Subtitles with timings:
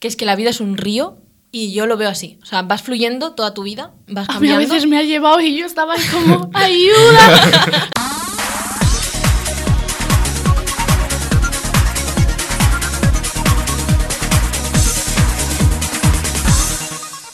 [0.00, 1.16] que es que la vida es un río
[1.50, 2.38] y yo lo veo así.
[2.42, 4.74] O sea, vas fluyendo toda tu vida, vas A mí a cambiando.
[4.74, 7.88] veces me ha llevado y yo estaba ahí como, ¡ayuda!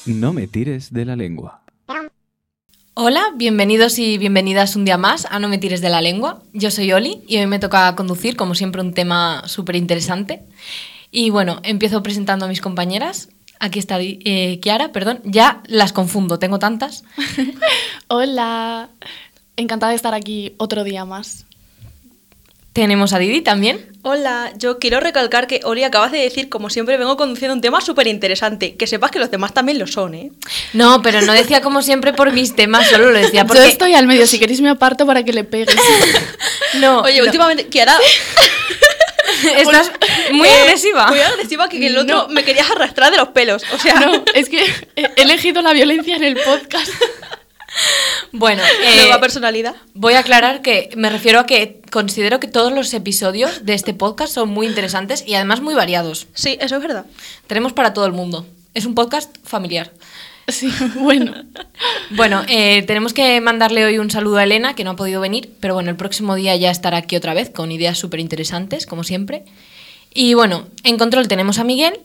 [0.07, 1.62] No me tires de la lengua.
[2.96, 6.43] Hola, bienvenidos y bienvenidas un día más a No me tires de la lengua.
[6.53, 10.43] Yo soy Oli y hoy me toca conducir, como siempre, un tema súper interesante.
[11.17, 13.29] Y bueno, empiezo presentando a mis compañeras.
[13.61, 15.21] Aquí está eh, Kiara, perdón.
[15.23, 17.04] Ya las confundo, tengo tantas.
[18.09, 18.89] Hola.
[19.57, 21.46] Encantada de estar aquí otro día más.
[22.73, 23.93] Tenemos a Didi también.
[24.03, 27.81] Hola, yo quiero recalcar que Oli acabas de decir, como siempre, vengo conduciendo un tema
[27.81, 28.75] súper interesante.
[28.75, 30.32] Que sepas que los demás también lo son, ¿eh?
[30.73, 33.69] No, pero no decía como siempre por mis temas, solo lo decía Yo porque...
[33.69, 35.77] estoy al medio, si queréis me aparto para que le pegues.
[36.81, 37.27] No, Oye, no.
[37.27, 37.97] últimamente, Kiara,
[39.59, 39.91] Estás
[40.33, 41.09] muy eh, agresiva.
[41.09, 42.28] Muy agresiva que, el otro No.
[42.28, 43.62] me querías arrastrar de los pelos.
[43.73, 44.65] O sea, No, es que
[44.97, 46.91] he elegido la violencia en el podcast.
[48.31, 49.75] Bueno, eh, nueva personalidad.
[49.95, 53.95] voy a aclarar que me refiero a que considero que todos los episodios de este
[53.95, 56.29] podcast son muy interesantes y además muy variados.
[56.35, 57.05] Sí, eso es verdad.
[57.48, 58.47] Tenemos para todo el mundo.
[58.75, 59.93] Es un podcast familiar.
[60.48, 61.33] Sí, bueno.
[62.11, 65.51] Bueno, eh, tenemos que mandarle hoy un saludo a Elena, que no ha podido venir,
[65.61, 69.05] pero bueno, el próximo día ya estará aquí otra vez con ideas súper interesantes, como
[69.05, 69.45] siempre.
[70.12, 71.98] Y bueno, en control tenemos a Miguel.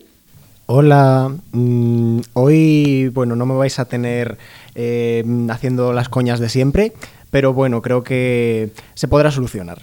[0.66, 4.38] Hola, mm, hoy, bueno, no me vais a tener
[4.74, 6.92] eh, haciendo las coñas de siempre,
[7.30, 9.82] pero bueno, creo que se podrá solucionar.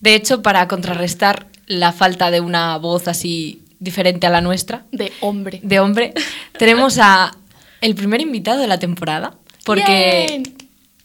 [0.00, 5.12] De hecho, para contrarrestar la falta de una voz así diferente a la nuestra, De
[5.20, 5.60] hombre.
[5.62, 6.12] de hombre,
[6.58, 7.32] tenemos a
[7.80, 9.34] el primer invitado de la temporada.
[9.64, 10.56] Porque Bien.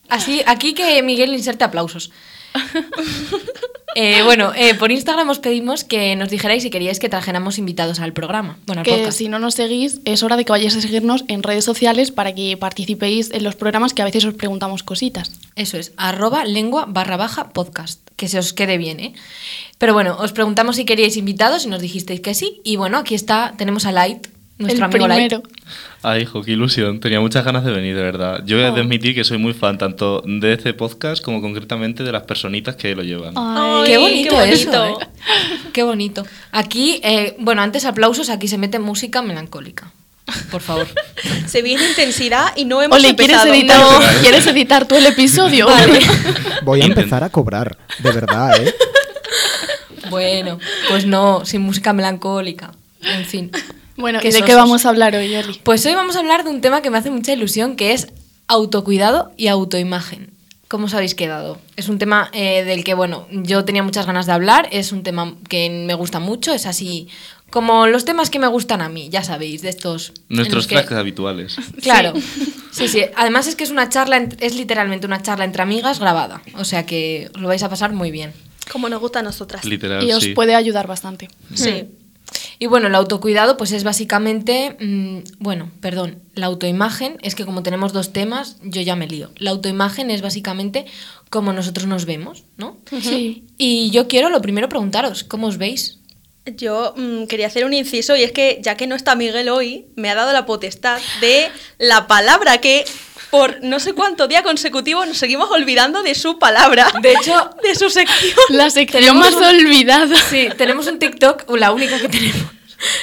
[0.10, 2.12] así, aquí que Miguel inserte aplausos.
[3.96, 8.00] Eh, bueno, eh, por Instagram os pedimos que nos dijerais si queríais que trajéramos invitados
[8.00, 8.58] al programa.
[8.66, 9.18] Bueno, al Que podcast.
[9.20, 12.34] si no nos seguís, es hora de que vayáis a seguirnos en redes sociales para
[12.34, 15.32] que participéis en los programas que a veces os preguntamos cositas.
[15.56, 18.02] Eso es, arroba lengua barra baja podcast.
[18.16, 19.14] Que se os quede bien, ¿eh?
[19.78, 22.62] Pero bueno, os preguntamos si queríais invitados y nos dijisteis que sí.
[22.64, 24.26] Y bueno, aquí está, tenemos a Light,
[24.58, 25.30] nuestro el amigo Light.
[25.34, 25.50] primero.
[26.04, 27.00] Ay, hijo, qué ilusión.
[27.00, 28.44] Tenía muchas ganas de venir, de verdad.
[28.46, 28.76] Yo voy a Oh.
[28.78, 32.94] admitir que soy muy fan tanto de este podcast como concretamente de las personitas que
[32.96, 33.34] lo llevan.
[33.38, 35.02] Ay, Qué bonito, qué eso, bonito.
[35.02, 35.08] ¿eh?
[35.72, 36.26] Qué bonito.
[36.52, 39.92] Aquí, eh, bueno, antes aplausos, aquí se mete música melancólica.
[40.52, 40.88] Por favor.
[41.48, 43.54] Se viene intensidad y no hemos Ole, ¿quieres empezado.
[43.54, 43.80] editar,
[44.16, 44.22] No.
[44.22, 45.66] ¿quieres editar tú el episodio?
[45.68, 46.00] Vale.
[46.64, 48.74] Voy a empezar a cobrar, de verdad, ¿eh?
[50.10, 50.60] Bueno,
[50.90, 52.72] pues no, sin música melancólica.
[53.02, 53.52] En fin.
[53.96, 55.60] Bueno, Qué ¿y de qué vamos a hablar hoy, Oli?
[55.64, 58.08] Pues hoy vamos a hablar de un tema que me hace mucha ilusión, que es
[58.48, 60.32] autocuidado y autoimagen.
[60.68, 61.60] ¿Cómo os habéis quedado?
[61.76, 65.04] Es un tema eh, del que, bueno, yo tenía muchas ganas de hablar, es un
[65.04, 67.08] tema que me gusta mucho, es así
[67.52, 70.12] como los temas que me gustan a mí, ya sabéis, de estos...
[70.30, 71.56] Nuestros que- cracks habituales.
[71.84, 72.14] Claro.
[72.72, 73.04] Sí, sí.
[73.16, 76.42] Además es que es una charla, es literalmente una charla entre amigas grabada.
[76.58, 78.34] O sea que os lo vais a pasar muy bien.
[78.72, 79.64] Como nos gusta a nosotras.
[79.66, 80.34] Literal, Y os sí.
[80.34, 81.30] puede ayudar bastante.
[81.54, 81.84] Sí.
[82.60, 87.64] Y bueno, el autocuidado pues es básicamente, mm, bueno, perdón, la autoimagen es que como
[87.64, 89.32] tenemos dos temas, yo ya me lío.
[89.38, 90.86] La autoimagen es básicamente
[91.30, 92.78] como nosotros nos vemos, ¿no?
[93.02, 93.46] Sí.
[93.58, 96.00] Y yo quiero lo primero preguntaros, ¿cómo os veis?
[96.46, 99.88] Yo mm, quería hacer un inciso y es que ya que no está Miguel hoy,
[99.96, 102.84] me ha dado la potestad de la palabra que
[103.34, 106.86] por no sé cuánto día consecutivo nos seguimos olvidando de su palabra.
[107.02, 108.36] De hecho, de su sección.
[108.50, 110.16] La sección Tenemos más un- olvidada.
[110.30, 112.38] Sí, tenemos un TikTok, o la única que tenemos.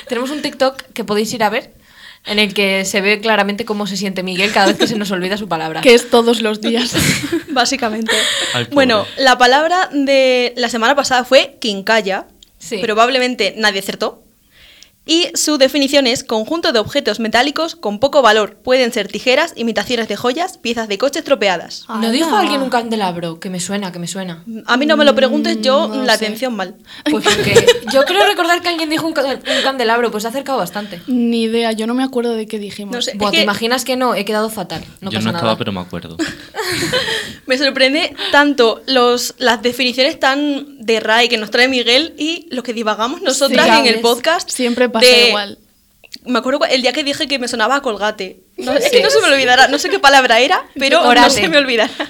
[0.06, 1.72] tenemos un TikTok que podéis ir a ver,
[2.26, 5.10] en el que se ve claramente cómo se siente Miguel cada vez que se nos
[5.10, 5.80] olvida su palabra.
[5.80, 6.92] Que es todos los días.
[7.48, 8.14] Básicamente.
[8.70, 12.28] Bueno, la palabra de la semana pasada fue quincalla.
[12.60, 12.78] Sí.
[12.78, 14.22] Probablemente nadie acertó.
[15.12, 18.54] Y su definición es conjunto de objetos metálicos con poco valor.
[18.62, 21.84] Pueden ser tijeras, imitaciones de joyas, piezas de coche estropeadas.
[21.88, 23.40] ¿No dijo alguien un candelabro?
[23.40, 24.44] Que me suena, que me suena.
[24.66, 26.26] A mí no me lo preguntes, yo Mm, no la sé.
[26.26, 26.76] atención mal.
[27.10, 30.30] Pues porque yo creo recordar que alguien dijo un, ca- un candelabro, pues se ha
[30.30, 31.02] acercado bastante.
[31.08, 32.94] Ni idea, yo no me acuerdo de qué dijimos.
[32.94, 33.14] No sé.
[33.16, 34.14] Buah, Es ¿te que- imaginas que no?
[34.14, 34.84] He quedado fatal.
[35.00, 35.38] No Yo pasa no nada.
[35.38, 36.16] estaba, pero me acuerdo.
[37.46, 42.62] Me sorprende tanto los, las definiciones tan de RAE que nos trae Miguel y lo
[42.62, 44.48] que divagamos nosotras ya en el podcast.
[44.50, 45.58] Siempre pasa de- igual.
[46.26, 48.40] Me acuerdo el día que dije que me sonaba a colgate.
[48.56, 51.30] No, es que no se me olvidará, no sé qué palabra era, pero no Orate.
[51.30, 51.90] se me olvidará.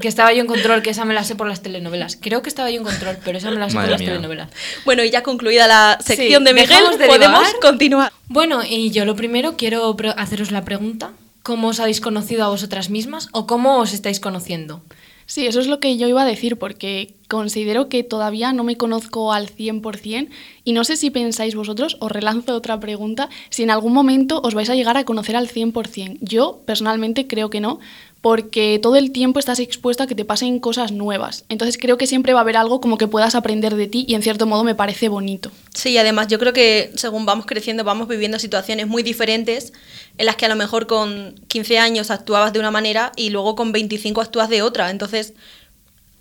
[0.00, 2.18] Que estaba yo en control, que esa me la sé por las telenovelas.
[2.20, 4.08] Creo que estaba yo en control, pero esa me la sé Madre por las mía.
[4.08, 4.50] telenovelas.
[4.84, 7.60] Bueno, y ya concluida la sección Sí, de Miguel, de podemos divagar.
[7.62, 8.12] continuar.
[8.26, 11.12] Bueno, y yo lo primero quiero haceros la pregunta.
[11.44, 14.82] ¿Cómo os habéis conocido a vosotras mismas o cómo os estáis conociendo?
[15.26, 18.76] Sí, eso es lo que yo iba a decir, porque considero que todavía no me
[18.76, 20.28] conozco al 100%
[20.64, 24.54] y no sé si pensáis vosotros, os relanzo otra pregunta, si en algún momento os
[24.54, 26.18] vais a llegar a conocer al 100%.
[26.20, 27.80] Yo personalmente creo que no,
[28.24, 31.44] porque todo el tiempo estás expuesto a que te pasen cosas nuevas.
[31.50, 34.14] Entonces creo que siempre va a haber algo como que puedas aprender de ti y
[34.14, 35.50] en cierto modo me parece bonito.
[35.74, 39.74] Sí, además yo creo que según vamos creciendo vamos viviendo situaciones muy diferentes
[40.16, 43.56] en las que a lo mejor con 15 años actuabas de una manera y luego
[43.56, 44.88] con 25 actúas de otra.
[44.90, 45.34] Entonces,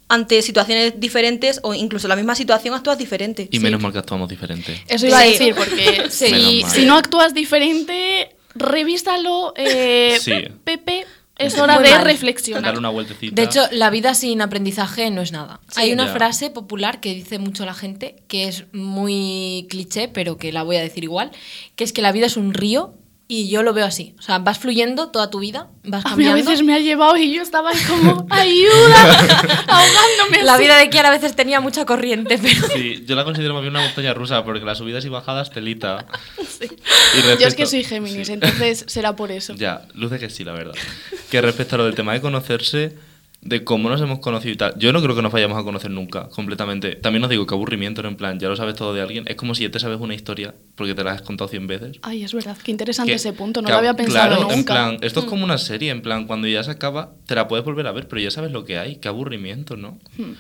[0.09, 3.47] ante situaciones diferentes o incluso la misma situación actúas diferente.
[3.49, 4.83] Y menos mal que actuamos diferente.
[4.89, 5.29] Eso iba a Sí.
[5.31, 6.71] decir, porque si, Menos mal.
[6.71, 10.33] si no actúas diferente, revísalo, eh, Sí.
[10.65, 11.05] Pepe,
[11.45, 12.03] es hora de mal.
[12.05, 12.63] reflexionar.
[12.63, 13.33] Darle una vueltecita.
[13.35, 15.59] De hecho, la vida sin aprendizaje no es nada.
[15.75, 16.13] Hay una Ya.
[16.13, 20.77] frase popular que dice mucho la gente, que es muy cliché, pero que la voy
[20.77, 21.31] a decir igual,
[21.75, 22.93] que es que la vida es un río
[23.41, 24.13] y yo lo veo así.
[24.19, 27.17] O sea, vas fluyendo toda tu vida, vas A mí a veces me ha llevado
[27.17, 29.17] y yo estaba ahí como, ayuda,
[29.67, 30.43] ahogándome.
[30.43, 30.63] La así.
[30.63, 32.67] vida de Kiara a veces tenía mucha corriente, pero...
[32.67, 36.05] Sí, yo la considero más bien una montaña rusa porque las subidas y bajadas telita.
[36.61, 38.33] Y Yo es que soy Géminis, Sí.
[38.33, 39.53] entonces será por eso.
[39.55, 40.73] Ya, luce que sí, la verdad.
[41.31, 42.95] Que respecto a lo del tema de conocerse,
[43.41, 45.91] de cómo nos hemos conocido y tal, yo no creo que nos vayamos a conocer
[45.91, 46.95] nunca, completamente.
[46.95, 48.07] También os digo que aburrimiento, ¿no?
[48.09, 49.25] En plan, ya lo sabes todo de alguien.
[49.27, 51.99] Es como si ya te sabes una historia porque te la has contado 100 veces.
[52.01, 54.53] Ay, es verdad, qué interesante Que- ese punto, no que- lo había pensado claro, nunca.
[54.55, 57.47] en plan, esto es como una serie, en plan, cuando ya se acaba, te la
[57.47, 59.99] puedes volver a ver, pero ya sabes lo que hay, qué aburrimiento, ¿no?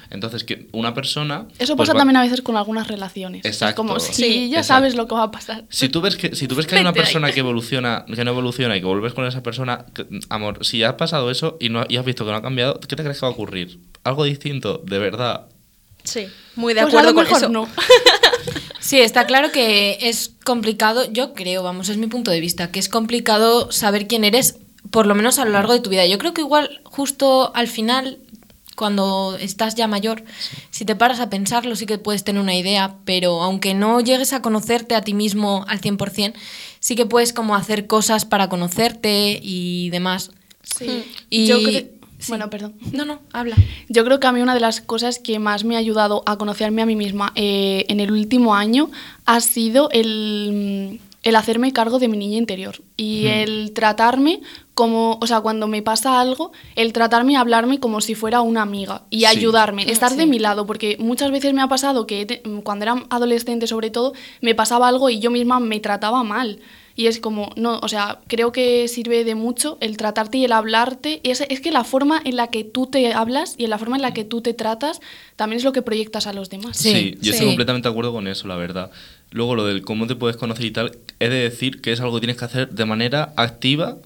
[0.09, 1.41] Entonces, que una persona...
[1.43, 1.47] Hmm.
[1.59, 3.45] Eso pues pasa va- también a veces con algunas relaciones.
[3.45, 3.75] Es Exacto.
[3.75, 4.67] como, sí, Sí, ya exacto.
[4.81, 5.65] sabes lo que va a pasar.
[5.69, 8.31] Si tú ves que, si tú ves que hay una persona que evoluciona, que no
[8.31, 11.69] evoluciona y que vuelves con esa persona, que- amor, si ya has pasado eso y,
[11.69, 13.79] no, y has visto que no ha cambiado, ¿qué te crees que va a ocurrir?
[14.03, 15.47] Algo distinto, de verdad.
[16.03, 17.49] Sí, muy de Pues acuerdo con eso.
[17.49, 17.67] no.
[18.79, 22.79] Sí, está claro que es complicado, yo creo, vamos, es mi punto de vista, que
[22.79, 24.57] es complicado saber quién eres,
[24.91, 26.05] por lo menos a lo largo de tu vida.
[26.05, 28.19] Yo creo que igual justo al final,
[28.75, 30.25] cuando estás ya mayor,
[30.69, 34.33] si te paras a pensarlo, sí que puedes tener una idea, pero aunque no llegues
[34.33, 36.33] a conocerte a ti mismo al 100%,
[36.81, 40.31] sí que puedes como hacer cosas para conocerte y demás.
[40.63, 41.05] Sí.
[41.29, 41.45] Y...
[41.47, 41.83] Yo creo-
[42.23, 42.31] sí.
[42.31, 42.73] Bueno, perdón.
[42.91, 43.55] No, no, habla.
[43.89, 46.37] Yo creo que a mí una de las cosas que más me ha ayudado a
[46.37, 48.89] conocerme a mí misma eh, en el último año
[49.25, 54.41] ha sido el, el hacerme cargo de mi niña interior y el tratarme
[54.73, 58.63] como, o sea, cuando me pasa algo, el tratarme y hablarme como si fuera una
[58.63, 59.25] amiga y Sí.
[59.25, 63.03] ayudarme, estar de mi lado, porque muchas veces me ha pasado que te- cuando era
[63.09, 66.59] adolescente sobre todo, me pasaba algo y yo misma me trataba mal.
[66.95, 70.51] Y es como, no, o sea, creo que sirve de mucho el tratarte y el
[70.51, 71.21] hablarte.
[71.23, 73.79] Y es, es que la forma en la que tú te hablas y en la
[73.79, 74.99] forma en la que tú te tratas
[75.35, 76.77] también es lo que proyectas a los demás.
[76.77, 77.29] Sí, yo sí.
[77.31, 78.91] estoy completamente de acuerdo con eso, la verdad.
[79.31, 82.13] Luego, lo del cómo te puedes conocer y tal, he de decir que es algo
[82.15, 83.97] que tienes que hacer de manera activa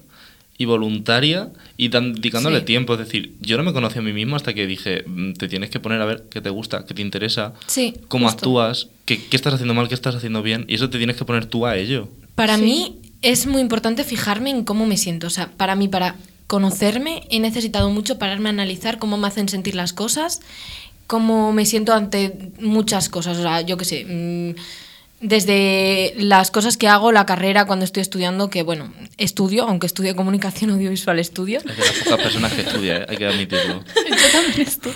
[0.56, 2.64] y voluntaria y dedicándole Sí.
[2.64, 2.94] tiempo.
[2.94, 5.68] Es decir, yo no me conocí a mí mismo hasta que dije, "Mm, te tienes
[5.70, 8.38] que poner a ver qué te gusta, qué te interesa, Sí, cómo justo.
[8.38, 11.24] actúas, qué, qué estás haciendo mal, qué estás haciendo bien, y eso te tienes que
[11.26, 12.08] poner tú a ello.
[12.38, 12.62] Para Sí.
[12.62, 15.26] mí es muy importante fijarme en cómo me siento.
[15.26, 16.14] O sea, para mí, para
[16.46, 20.40] conocerme, he necesitado mucho pararme a analizar cómo me hacen sentir las cosas,
[21.06, 23.36] cómo me siento ante muchas cosas.
[23.38, 24.04] O sea, yo qué sé.
[24.08, 24.54] mm,
[25.20, 30.14] Desde las cosas que hago, la carrera cuando estoy estudiando, que bueno, estudio, aunque estudio
[30.14, 31.58] comunicación audiovisual, estudio.
[31.58, 33.06] Es de las pocas personas que estudia, ¿eh?
[33.08, 33.82] hay que admitirlo.
[34.08, 34.92] Yo también estoy.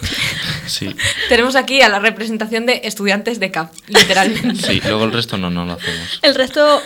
[0.69, 0.95] Sí,
[1.29, 4.65] Tenemos aquí a la representación de estudiantes de CAP, literalmente.
[4.65, 6.21] sí, luego el resto no, no lo hacemos.
[6.23, 6.81] El resto,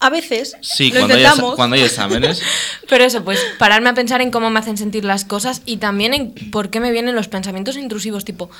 [0.00, 1.52] a veces, Sí, lo cuando hay, intentamos.
[1.52, 2.42] exa- cuando hay exámenes,
[2.88, 6.14] Pero eso, pues pararme a pensar en cómo me hacen sentir las cosas y también
[6.14, 8.50] en por qué me vienen los pensamientos intrusivos, tipo,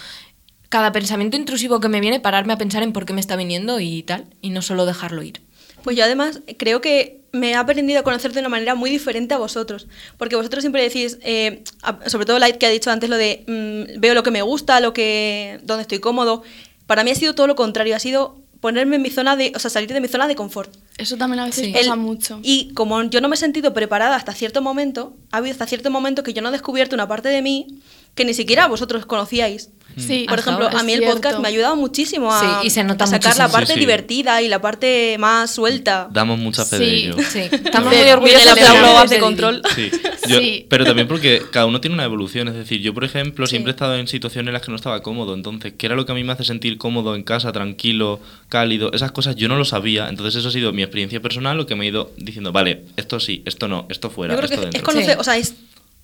[0.68, 3.78] cada pensamiento intrusivo que me viene, pararme a pensar en por qué me está viniendo
[3.80, 5.40] y tal, y no solo dejarlo ir.
[5.82, 9.34] Pues yo además creo que me he aprendido a conocer de una manera muy diferente
[9.34, 9.86] a vosotros.
[10.16, 11.62] Porque vosotros siempre decís, eh,
[12.06, 14.80] sobre todo Light que ha dicho antes lo de mm, veo lo que me gusta,
[14.80, 16.42] lo que donde estoy cómodo.
[16.86, 19.58] Para mí ha sido todo lo contrario, ha sido ponerme en mi zona de, o
[19.58, 20.74] sea, salir de mi zona de confort.
[20.96, 21.72] Eso también a veces Sí.
[21.74, 22.40] pasa El- mucho.
[22.42, 25.90] Y como yo no me he sentido preparada hasta cierto momento, ha habido hasta cierto
[25.90, 27.66] momento que yo no he descubierto una parte de mí
[28.14, 29.68] que ni siquiera vosotros conocíais.
[29.96, 32.82] Sí, Por ejemplo, a mí el podcast me ha ayudado muchísimo a, Sí, y se
[32.84, 33.80] nota a sacar la parte Sí, sí.
[33.80, 36.08] divertida y la parte más suelta.
[36.10, 37.16] damos mucha fe de ello.
[37.30, 39.62] Sí, estamos muy orgullosos de el la aplauso de control.
[39.74, 39.90] Sí,
[40.28, 40.66] yo- Sí.
[40.68, 42.48] pero también porque cada uno tiene una evolución.
[42.48, 43.50] Es decir, yo, por ejemplo, Sí.
[43.50, 45.34] siempre he estado en situaciones en las que no estaba cómodo.
[45.34, 48.92] Entonces, ¿qué era lo que a mí me hace sentir cómodo en casa, tranquilo, cálido?
[48.92, 50.08] Esas cosas yo no lo sabía.
[50.08, 53.20] Entonces, eso ha sido mi experiencia personal, lo que me ha ido diciendo, vale, esto
[53.20, 54.92] sí, esto no, esto fuera, Yo creo que esto es, dentro.
[54.92, 55.20] conocer, Sí.
[55.20, 55.54] o sea, es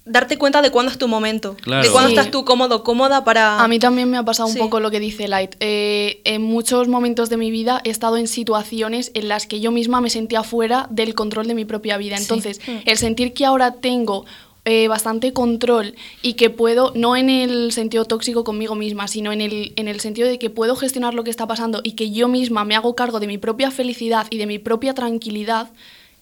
[0.04, 1.57] darte cuenta de cuándo es tu momento.
[1.61, 1.83] Claro.
[1.83, 2.16] De cuándo Sí.
[2.16, 3.61] estás tú cómodo, cómoda para...
[3.62, 5.54] A mí también me ha pasado un poco lo que dice Light.
[5.61, 9.71] Eh, en muchos momentos de mi vida he estado en situaciones en las que yo
[9.71, 12.16] misma me sentía fuera del control de mi propia vida.
[12.16, 12.71] Entonces, Mm.
[12.87, 14.25] el sentir que ahora tengo
[14.66, 19.40] eh, bastante control y que puedo, no en el sentido tóxico conmigo misma, sino en
[19.40, 22.28] el, en el sentido de que puedo gestionar lo que está pasando y que yo
[22.28, 25.71] misma me hago cargo de mi propia felicidad y de mi propia tranquilidad,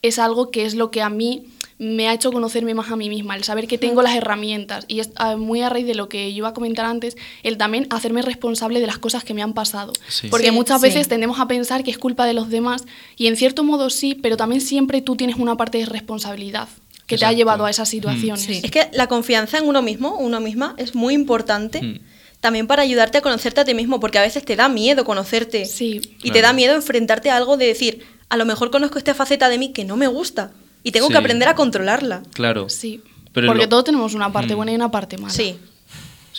[0.03, 1.47] es algo que es lo que a mí
[1.79, 4.85] me ha hecho conocerme más a mí misma, el saber que tengo las herramientas.
[4.89, 7.57] Y es ah, muy a raíz de lo que yo iba a comentar antes, el
[7.57, 9.93] también hacerme responsable de las cosas que me han pasado.
[10.09, 10.27] Sí.
[10.29, 10.89] Porque Sí, muchas sí.
[10.89, 12.85] veces tendemos a pensar que es culpa de los demás
[13.17, 16.69] y en cierto modo sí, pero también siempre tú tienes una parte de responsabilidad
[17.07, 17.93] que te ha llevado a esas Mm.
[17.93, 18.43] situaciones.
[18.45, 18.61] Sí.
[18.63, 21.81] Es que la confianza en uno mismo, uno misma, es muy importante.
[21.81, 22.01] Mm.
[22.41, 25.65] También para ayudarte a conocerte a ti mismo, porque a veces te da miedo conocerte.
[25.65, 26.01] Sí.
[26.23, 29.49] Y te da miedo enfrentarte a algo de decir, a lo mejor conozco esta faceta
[29.49, 30.53] de mí que no me gusta.
[30.83, 31.13] Y tengo Sí.
[31.13, 32.23] que aprender a controlarla.
[32.33, 32.69] Claro.
[32.69, 33.03] Sí.
[33.33, 34.57] Pero Porque lo- todos tenemos una parte Mm.
[34.57, 35.33] buena y una parte mala.
[35.33, 35.57] Sí.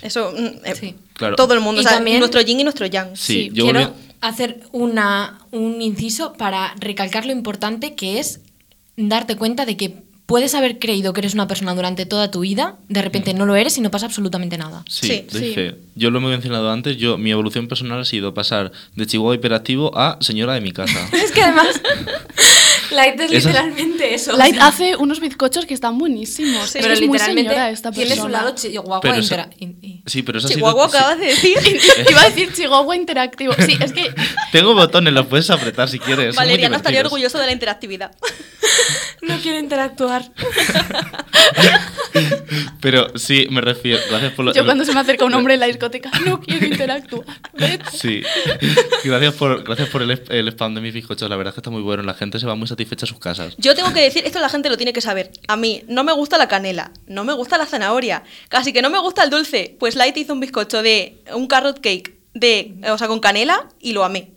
[0.02, 0.96] Eso, mm, eh, Sí.
[1.14, 1.36] Claro.
[1.36, 1.82] todo el mundo.
[1.82, 3.16] Y o sea, también- nuestro yin y nuestro yang.
[3.16, 8.42] Sí, Sí, yo Quiero volví- hacer una, un inciso para recalcar lo importante que es
[8.98, 12.78] darte cuenta de que puedes haber creído que eres una persona durante toda tu vida,
[12.88, 14.84] de repente no lo eres y no pasa absolutamente nada.
[14.88, 15.54] Sí, Sí.
[15.54, 15.76] fe.
[15.96, 19.98] Yo lo he mencionado antes, yo mi evolución personal ha sido pasar de chihuahua hiperactivo
[19.98, 21.00] a señora de mi casa.
[21.14, 21.82] Es que además,
[22.92, 24.34] Light es literalmente eso.
[24.34, 26.76] o Light sea, hace unos bizcochos que están buenísimos.
[26.76, 28.44] Es pero es muy literalmente señora esta tienes un persona.
[28.44, 30.60] lado chihuahua Pero eso- intera- in- in- Sí, pero eso ha sido...
[30.60, 30.98] Chihuahua sí.
[30.98, 31.58] acabas de decir.
[32.10, 33.54] Iba a decir chihuahua interactivo.
[33.66, 34.14] Sí, es que
[34.52, 36.36] Tengo botones, los puedes apretar si quieres.
[36.36, 38.12] son muy Valeriano estaría orgulloso de la interactividad.
[39.22, 40.24] No quiero interactuar.
[42.82, 44.00] Pero sí, me refiero...
[44.10, 44.54] Gracias por lo...
[44.54, 47.26] yo cuando se me acerca un hombre en la discoteca no quiero interactuar.
[47.54, 47.86] Vete.
[47.92, 48.24] Sí.
[49.04, 51.30] Gracias por, gracias por el, el spam de mis bizcochos.
[51.30, 52.04] La verdad es que está muy bueno.
[52.04, 53.56] La gente se va muy satisfecha a sus casas.
[53.58, 55.32] Yo tengo que decir, esto la gente lo tiene que saber.
[55.48, 58.90] A mí no me gusta la canela, no me gusta la zanahoria, casi que no
[58.90, 59.76] me gusta el dulce.
[59.80, 63.94] Pues Light hizo un bizcocho de un carrot cake de, o sea, con canela y
[63.94, 64.32] lo amé.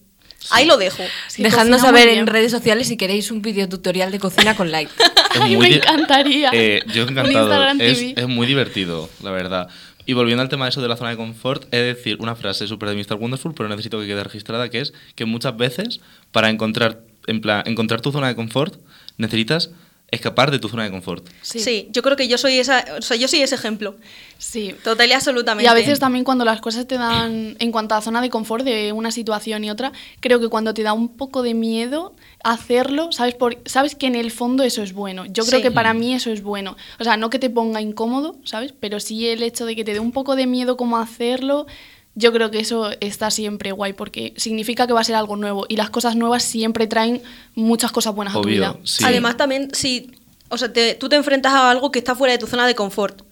[0.51, 1.03] Ahí lo dejo.
[1.29, 4.91] Sí, Dejadnos saber en redes sociales si queréis un video tutorial de cocina con Light.
[5.41, 6.51] Ay, me encantaría.
[6.53, 7.69] Eh, yo Un encantado.
[7.79, 9.69] Es, es muy divertido, la verdad.
[10.05, 12.35] Y volviendo al tema de eso de la zona de confort, he de decir una
[12.35, 13.15] frase súper de Mr.
[13.15, 16.01] Wonderful, pero necesito que quede registrada, que es que muchas veces,
[16.33, 18.75] para encontrar, en plan, encontrar tu zona de confort,
[19.17, 19.71] necesitas
[20.13, 21.27] escapar de tu zona de confort.
[21.41, 21.89] Sí.
[21.91, 23.97] yo creo que yo soy esa, o sea, yo soy ese ejemplo.
[24.39, 24.75] Sí.
[24.85, 25.65] Total y absolutamente.
[25.65, 28.65] Y a veces también cuando las cosas te dan, en cuanto a zona de confort
[28.65, 29.91] de una situación y otra,
[30.21, 32.15] creo que cuando te da un poco de miedo
[32.45, 35.25] hacerlo, sabes, por, sabes que en el fondo eso es bueno.
[35.27, 35.63] Yo creo Sí.
[35.63, 36.77] que para mí eso es bueno.
[37.01, 38.75] O sea, no que te ponga incómodo, ¿sabes?
[38.79, 41.67] Pero sí el hecho de que te dé un poco de miedo cómo hacerlo,
[42.15, 45.65] yo creo que eso está siempre guay porque significa que va a ser algo nuevo
[45.69, 47.23] y las cosas nuevas siempre traen
[47.55, 48.77] muchas cosas buenas a tu vida.
[48.85, 49.03] sí.
[49.07, 50.11] Además también, si,
[50.49, 52.75] o sea, te- tú te enfrentas a algo que está fuera de tu zona de
[52.75, 53.23] confort,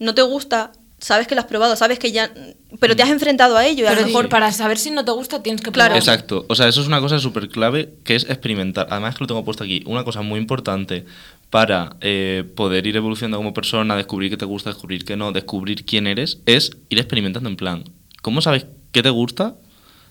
[0.00, 2.32] no te gusta, sabes que lo has probado, sabes que ya,
[2.80, 5.12] pero te has enfrentado a ello y a lo mejor para saber si no te
[5.12, 5.90] gusta tienes que Claro.
[5.94, 6.02] probar.
[6.02, 6.44] Exacto.
[6.48, 8.88] O sea, eso es una cosa súper clave que es experimentar.
[8.90, 9.82] Además que lo tengo puesto aquí.
[9.86, 11.04] Una cosa muy importante
[11.50, 15.84] para eh, poder ir evolucionando como persona, descubrir qué te gusta, descubrir qué no, descubrir
[15.84, 17.84] quién eres, es ir experimentando en plan.
[18.24, 19.54] ¿Cómo sabes qué te gusta?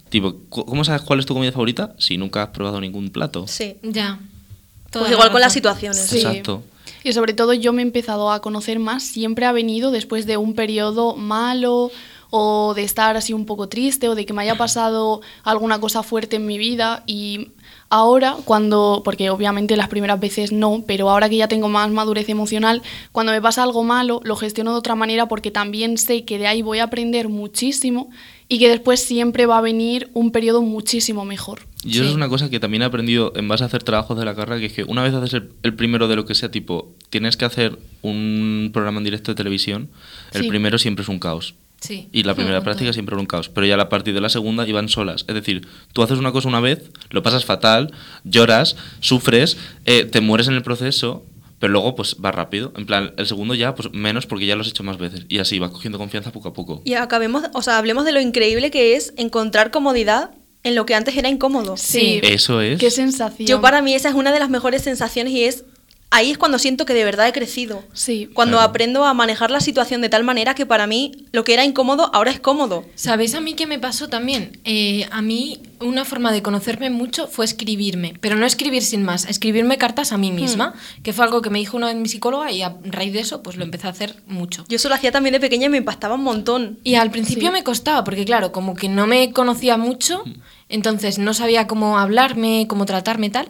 [0.10, 3.48] Tipo, ¿cómo sabes cuál es tu comida favorita si nunca has probado ningún plato?
[3.48, 3.78] sí.
[3.82, 4.20] Ya.
[4.92, 6.06] Toda Pues la igual con las situaciones.
[6.06, 6.18] Sí.
[6.18, 6.62] Exacto.
[7.04, 10.38] Y sobre todo yo me he empezado a conocer más, siempre ha venido después de
[10.38, 11.90] un periodo malo
[12.30, 16.04] o de estar así un poco triste o de que me haya pasado alguna cosa
[16.04, 17.48] fuerte en mi vida y
[17.94, 22.28] ahora cuando, porque obviamente las primeras veces no, pero ahora que ya tengo más madurez
[22.28, 22.82] emocional,
[23.12, 26.48] cuando me pasa algo malo lo gestiono de otra manera porque también sé que de
[26.48, 28.10] ahí voy a aprender muchísimo
[28.48, 31.60] y que después siempre va a venir un periodo muchísimo mejor.
[31.84, 32.10] Yo eso Sí.
[32.10, 34.60] es una cosa que también he aprendido en base a hacer trabajos de la carrera,
[34.60, 37.38] que es que una vez haces el, el primero de lo que sea, tipo, tienes
[37.38, 39.90] que hacer un programa en directo de televisión,
[40.34, 40.50] el Sí.
[40.50, 41.56] primero siempre es un caos.
[41.84, 42.08] Sí.
[42.14, 44.66] Y la primera práctica siempre era un caos, pero ya a partir de la segunda
[44.66, 45.26] iban solas.
[45.28, 47.92] Es decir, tú haces una cosa una vez, lo pasas fatal,
[48.24, 51.26] lloras, sufres, eh, te mueres en el proceso,
[51.60, 52.72] pero luego pues va rápido.
[52.78, 55.26] En plan, el segundo ya pues menos porque ya lo has hecho más veces.
[55.28, 56.82] Y así vas cogiendo confianza poco a poco.
[56.86, 60.32] Y acabemos, o sea, hablemos de lo increíble que es encontrar comodidad
[60.64, 61.76] en lo que antes era incómodo.
[61.76, 62.22] Sí.
[62.24, 62.80] Eso es.
[62.80, 63.46] Qué sensación.
[63.46, 65.66] Yo para mí esa es una de las mejores sensaciones y es
[66.14, 67.84] ahí es cuando siento que de verdad he crecido.
[67.94, 68.30] Sí.
[68.34, 68.70] Cuando Claro.
[68.70, 72.10] aprendo a manejar la situación de tal manera que para mí lo que era incómodo
[72.14, 72.86] ahora es cómodo.
[72.96, 74.60] ¿Sabéis a mí qué me pasó también?
[74.64, 79.26] Eh, a mí una forma de conocerme mucho fue escribirme, pero no escribir sin más,
[79.26, 82.52] escribirme cartas a mí misma, que fue algo que me dijo una vez mi psicóloga
[82.52, 84.64] y a raíz de eso pues lo empecé a hacer mucho.
[84.70, 86.80] Yo eso lo hacía también de pequeña y me impactaba un montón.
[86.86, 87.54] Y al principio Sí.
[87.54, 90.24] me costaba, porque claro, como que no me conocía mucho,
[90.70, 93.50] entonces no sabía cómo hablarme, cómo tratarme tal.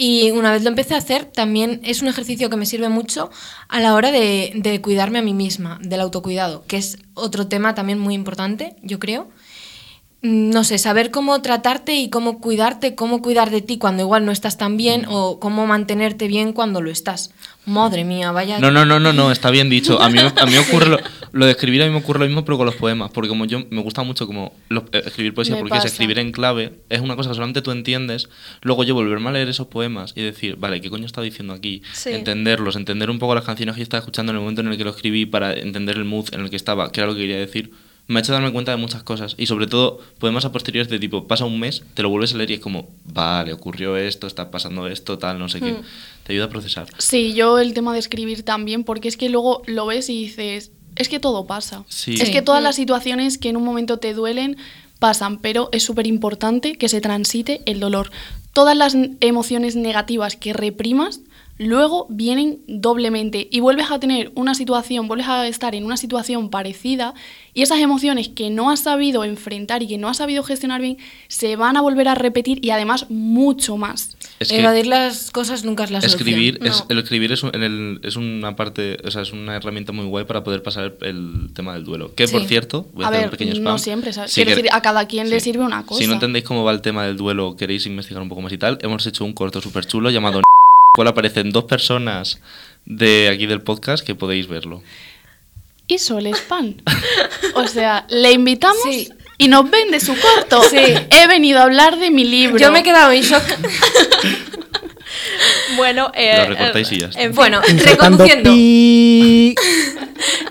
[0.00, 3.30] Y una vez lo empecé a hacer, también es un ejercicio que me sirve mucho
[3.68, 7.74] a la hora de, de cuidarme a mí misma, del autocuidado, que es otro tema
[7.74, 9.28] también muy importante, yo creo.
[10.22, 14.24] mm, no sé, saber cómo tratarte y cómo cuidarte, cómo cuidar de ti cuando igual
[14.24, 15.10] no estás tan bien Mm.
[15.12, 17.30] o cómo mantenerte bien cuando lo estás.
[17.66, 18.58] Madre mía, vaya.
[18.60, 20.00] No, no, no, no, no, está bien dicho.
[20.00, 20.98] A mí, a mí ocurre lo,
[21.32, 23.10] lo de escribir, a mí me ocurre lo mismo, pero con los poemas.
[23.12, 25.88] Porque como yo me gusta mucho como los- eh, escribir poesía, Me porque es pasa.
[25.92, 28.28] escribir en clave, es una cosa que solamente tú entiendes.
[28.62, 31.82] Luego yo volverme a leer esos poemas y decir, vale, ¿qué coño está diciendo aquí?
[31.92, 32.10] Sí.
[32.10, 34.76] Entenderlos, entender un poco las canciones que yo estaba escuchando en el momento en el
[34.76, 37.20] que lo escribí para entender el mood en el que estaba, que era lo que
[37.20, 37.70] quería decir.
[38.10, 39.34] Me ha hecho darme cuenta de muchas cosas.
[39.36, 42.38] Y sobre todo, poemas a posteriores de tipo, pasa un mes, te lo vuelves a
[42.38, 45.72] leer y es como, vale, ocurrió esto, está pasando esto, tal, no sé qué.
[45.72, 45.82] Mm.
[46.24, 46.86] Te ayuda a procesar.
[46.96, 50.72] Sí, yo el tema de escribir también, porque es que luego lo ves y dices,
[50.98, 51.84] es que todo pasa.
[51.88, 52.14] Sí.
[52.20, 54.56] Es que todas las situaciones que en un momento te duelen
[54.98, 58.10] pasan, pero es súper importante que se transite el dolor.
[58.52, 61.20] Todas las emociones negativas que reprimas
[61.58, 66.50] luego vienen doblemente y vuelves a tener una situación, vuelves a estar en una situación
[66.50, 67.14] parecida
[67.52, 70.98] y esas emociones que no has sabido enfrentar y que no has sabido gestionar bien
[71.26, 74.16] se van a volver a repetir y además mucho más.
[74.38, 76.20] Es que- Evadir las cosas nunca es la solución.
[76.28, 76.86] Escribir, es, No.
[76.90, 80.04] el escribir es, un- en el- es una parte, o sea, es una herramienta muy
[80.06, 82.14] guay para poder pasar el, el tema del duelo.
[82.14, 82.46] Que por Sí.
[82.46, 83.64] cierto, voy a, A hacer ver, un pequeño spam.
[83.64, 84.30] no siempre, ¿sabes?
[84.30, 86.06] Si Quiero quer- decir, a cada quien le sirve una Si cosa.
[86.06, 88.78] no entendéis cómo va el tema del duelo, queréis investigar un poco más y tal,
[88.82, 90.40] hemos hecho un corto súper chulo llamado
[90.94, 92.40] cual aparecen dos personas
[92.84, 94.82] de aquí del podcast que podéis verlo.
[95.86, 96.74] y Sol Spam.
[97.54, 99.08] O sea, le invitamos Sí.
[99.38, 100.62] y nos vende su corto.
[100.64, 100.76] Sí.
[100.76, 102.58] He venido a hablar de mi libro.
[102.58, 103.42] Yo me he quedado en shock.
[105.76, 107.20] Bueno, eh, Lo recortáis y ya está.
[107.20, 107.36] en fin.
[107.36, 108.50] bueno, reconduciendo.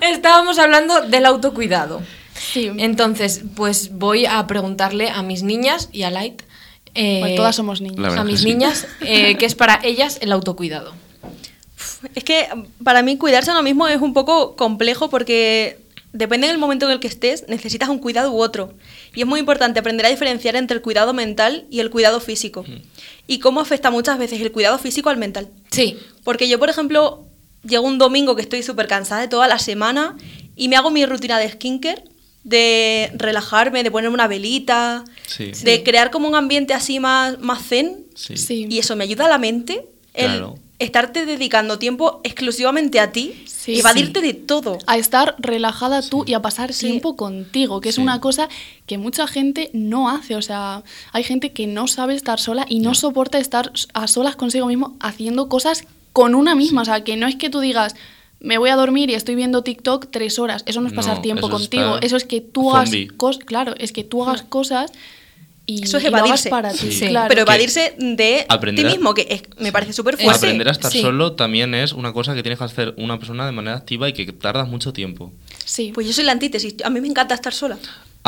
[0.00, 2.02] Estábamos hablando del autocuidado.
[2.34, 2.70] Sí.
[2.78, 6.42] Entonces, pues voy a preguntarle a mis niñas y a Light.
[6.98, 8.14] Eh, Pues todas somos niñas.
[8.14, 8.46] A mis sí.
[8.46, 10.92] niñas, eh, que es para ellas el autocuidado.
[12.14, 12.48] Es que
[12.82, 15.78] para mí cuidarse a uno mismo es un poco complejo porque
[16.12, 18.74] depende del momento en el que estés, necesitas un cuidado u otro.
[19.14, 22.64] Y es muy importante aprender a diferenciar entre el cuidado mental y el cuidado físico.
[23.26, 25.48] Y cómo afecta muchas veces el cuidado físico al mental.
[25.70, 27.26] Sí, Porque yo, por ejemplo,
[27.62, 30.16] llego un domingo que estoy súper cansada de toda la semana
[30.56, 32.02] y me hago mi rutina de skincare,
[32.44, 35.52] de relajarme, de ponerme una velita, Sí.
[35.64, 38.06] de crear como un ambiente así más, más zen.
[38.14, 38.66] Sí.
[38.70, 40.58] Y eso me ayuda a la mente el Claro.
[40.78, 44.78] estarte dedicando tiempo exclusivamente a ti y evadirte de todo.
[44.86, 46.86] A estar relajada tú y a pasar Sí.
[46.86, 48.00] tiempo contigo, que es Sí.
[48.00, 48.48] una cosa
[48.86, 50.34] que mucha gente no hace.
[50.36, 54.36] O sea, hay gente que no sabe estar sola y no soporta estar a solas
[54.36, 56.82] consigo mismo haciendo cosas con una misma.
[56.82, 57.94] O sea, que no es que tú digas,
[58.40, 60.62] me voy a dormir y estoy viendo TikTok tres horas.
[60.66, 61.98] Eso no es pasar No, tiempo eso contigo.
[62.00, 63.44] Eso es que tú hagas cosas.
[63.44, 64.92] Claro, es que tú hagas cosas
[65.66, 66.50] y, Eso es y lo hagas evadirse.
[66.50, 66.92] para ti.
[66.92, 67.08] Sí.
[67.08, 67.28] Claro.
[67.28, 70.46] Pero evadirse de aprender ti mismo, que es- me parece súper fuerte.
[70.46, 71.00] Aprender a estar Sí.
[71.02, 74.12] solo también es una cosa que tienes que hacer una persona de manera activa y
[74.12, 75.32] que tardas mucho tiempo.
[75.64, 75.90] Sí.
[75.94, 76.76] Pues yo soy la antítesis.
[76.84, 77.76] A mí me encanta estar sola.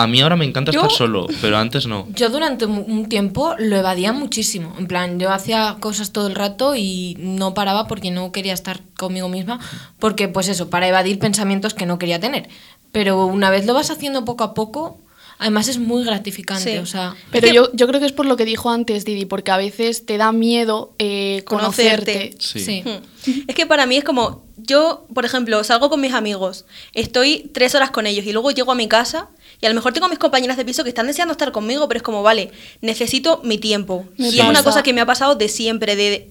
[0.03, 2.07] A mí ahora me encanta Yo- estar solo, pero antes no.
[2.15, 4.75] yo durante un tiempo lo evadía muchísimo.
[4.79, 8.81] En plan, yo hacía cosas todo el rato y no paraba porque no quería estar
[8.99, 9.61] conmigo misma.
[9.99, 12.49] Porque, pues eso, para evadir pensamientos que no quería tener.
[12.93, 14.99] Pero una vez lo vas haciendo poco a poco,
[15.39, 16.73] además es muy gratificante.
[16.73, 16.79] Sí.
[16.79, 19.51] O sea, Pero yo, yo creo que es por lo que dijo antes Didi, porque
[19.51, 22.31] a veces te da miedo eh, conocerte.
[22.31, 22.37] Conocerte.
[22.41, 22.61] Sí.
[22.61, 22.83] sí.
[22.85, 23.45] Hmm.
[23.49, 27.75] Es que para mí es como, yo, por ejemplo, salgo con mis amigos, estoy tres
[27.75, 29.29] horas con ellos y luego llego a mi casa
[29.61, 31.99] y a lo mejor tengo mis compañeras de piso que están deseando estar conmigo, pero
[31.99, 34.07] es como, vale, necesito mi tiempo.
[34.17, 34.65] Me y es una pasa.
[34.65, 36.29] cosa que me ha pasado de siempre, de, de-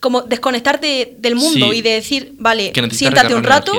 [0.00, 1.78] como desconectarte del mundo Sí.
[1.78, 3.72] y de decir, vale, siéntate un rato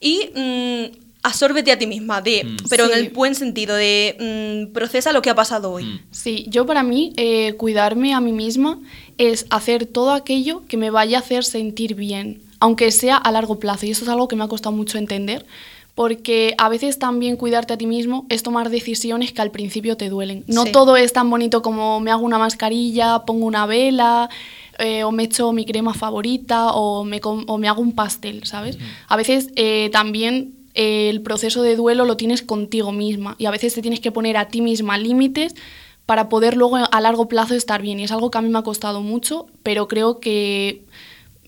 [0.00, 0.84] y mm,
[1.24, 2.56] absórbete a ti misma, de, Mm.
[2.70, 2.92] pero Sí.
[2.92, 5.84] en el buen sentido, de mm, procesa lo que ha pasado hoy.
[5.84, 6.00] Mm.
[6.12, 8.78] Sí, yo para mí eh, cuidarme a mí misma
[9.18, 13.58] es hacer todo aquello que me vaya a hacer sentir bien, aunque sea a largo
[13.58, 13.86] plazo.
[13.86, 15.44] Y eso es algo que me ha costado mucho entender,
[15.96, 20.10] porque a veces también cuidarte a ti mismo es tomar decisiones que al principio te
[20.10, 20.44] duelen.
[20.46, 20.70] No Sí.
[20.70, 24.28] todo es tan bonito como me hago una mascarilla, pongo una vela.
[24.78, 28.76] eh, o me echo mi crema favorita o me, o me hago un pastel, ¿sabes?
[29.08, 33.50] A veces eh, también eh, el proceso de duelo lo tienes contigo misma y a
[33.50, 35.54] veces te tienes que poner a ti misma límites
[36.04, 37.98] para poder luego a largo plazo estar bien.
[38.00, 40.82] Y es algo que a mí me ha costado mucho, pero creo que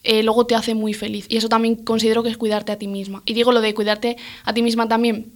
[0.04, 1.26] eh, luego te hace muy feliz.
[1.28, 3.22] Y eso también considero que es cuidarte a ti misma.
[3.26, 5.32] Y digo lo de cuidarte a ti misma también.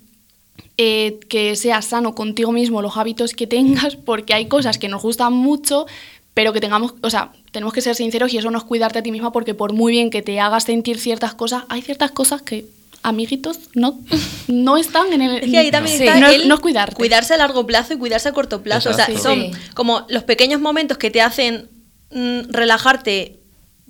[0.77, 5.03] eh, que seas sano contigo mismo, los hábitos que tengas, porque hay cosas que nos
[5.03, 5.87] gustan mucho,
[6.35, 9.03] pero que tengamos, o sea, tenemos que ser sinceros y eso no es cuidarte a
[9.03, 12.41] ti misma, porque por muy bien que te hagas sentir ciertas cosas, hay ciertas cosas
[12.43, 12.67] que,
[13.03, 13.99] amiguitos, no,
[14.49, 15.37] no están en el...
[15.45, 16.05] Es que ahí también Sí.
[16.05, 16.97] está no, el no es cuidarte.
[16.97, 18.91] cuidarse a largo plazo y cuidarse a corto plazo.
[18.91, 19.51] O sea, son Sí.
[19.75, 21.69] como los pequeños momentos que te hacen
[22.11, 23.39] mm, relajarte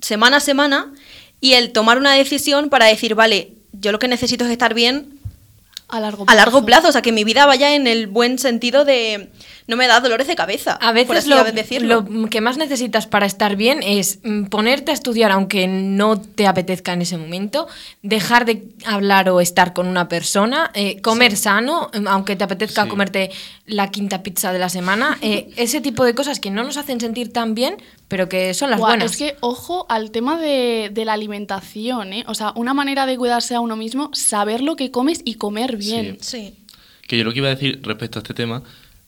[0.03, 0.93] semana a semana
[1.41, 5.19] y el tomar una decisión para decir, vale, yo lo que necesito es estar bien
[5.89, 6.65] A largo a largo plazo.
[6.65, 6.87] plazo.
[6.89, 9.29] O sea, que mi vida vaya en el buen sentido de
[9.67, 10.73] no me da dolores de cabeza.
[10.73, 12.05] A por veces así lo, decirlo.
[12.09, 16.47] lo que más necesitas para estar bien es mm, ponerte a estudiar aunque no te
[16.47, 17.67] apetezca en ese momento,
[18.01, 22.83] dejar de hablar o estar con una persona, eh, comer sano, mm, aunque te apetezca
[22.83, 22.89] Sí.
[22.89, 23.31] comerte
[23.65, 26.99] la quinta pizza de la semana, eh, ese tipo de cosas que no nos hacen
[26.99, 29.11] sentir tan bien, pero que son las Buah, buenas.
[29.11, 32.23] Es que, ojo al tema de, de la alimentación, ¿eh?
[32.27, 35.77] O sea, una manera de cuidarse a uno mismo, saber lo que comes y comer
[35.77, 36.17] bien.
[36.21, 36.59] Sí.
[37.07, 38.63] Que yo lo que iba a decir respecto a este tema,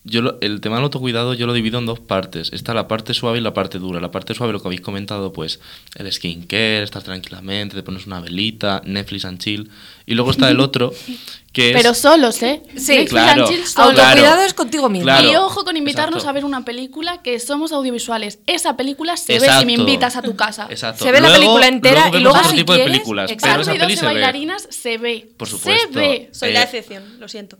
[0.05, 2.51] yo lo- el tema del autocuidado yo lo divido en dos partes.
[2.53, 3.99] Está la parte suave y la parte dura.
[3.99, 5.59] La parte suave, lo que habéis comentado, pues
[5.95, 9.69] el skincare, estar tranquilamente, te pones una velita, Netflix and chill.
[10.05, 10.93] Y luego está el otro,
[11.51, 11.75] que es...
[11.75, 12.61] Pero solos, ¿eh?
[12.77, 13.45] Sí, Netflix claro.
[13.47, 13.63] and chill.
[13.73, 13.89] Claro.
[13.89, 15.05] Autocuidado es contigo mismo.
[15.05, 15.31] Claro.
[15.31, 16.29] Y ojo con invitarnos exacto.
[16.29, 18.39] a ver una película que somos audiovisuales.
[18.45, 20.67] Esa película se ve si me invitas a tu casa.
[20.69, 21.03] Exacto.
[21.03, 23.47] Se ve la película entera y vemos luego, otro si tipo de quieres, películas, exacto.
[23.51, 24.13] pero esa peli 12 se ve.
[24.13, 25.29] bailarinas se ve.
[25.35, 25.87] Por supuesto.
[25.93, 26.29] Se ve.
[26.31, 27.57] Soy Eh, la excepción, lo siento.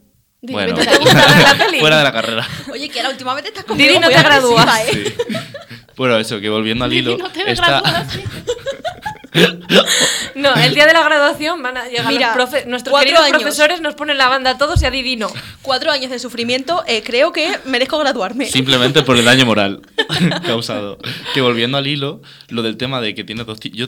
[0.54, 1.80] Bueno, gusta ver la peli?
[1.80, 2.48] fuera de la carrera.
[2.72, 4.80] Oye, que ahora últimamente estás conmigo Didi, no te gradúas.
[4.94, 5.16] ¿eh?
[5.96, 7.82] Bueno, eso, que volviendo al Didi, hilo, no te está...
[7.82, 8.08] gradúas.
[10.36, 13.26] No, el día de la graduación van a llegar Mira, los profe- nuestros cuatro queridos
[13.26, 13.42] años.
[13.42, 15.30] profesores, nos ponen la banda a todos y a Didi no.
[15.62, 18.46] Cuatro años de sufrimiento, eh, creo que merezco graduarme.
[18.46, 19.82] Simplemente por el daño moral
[20.46, 21.00] causado.
[21.34, 23.78] Que volviendo al hilo, lo del tema de que tiene dos tipos.
[23.78, 23.88] Yo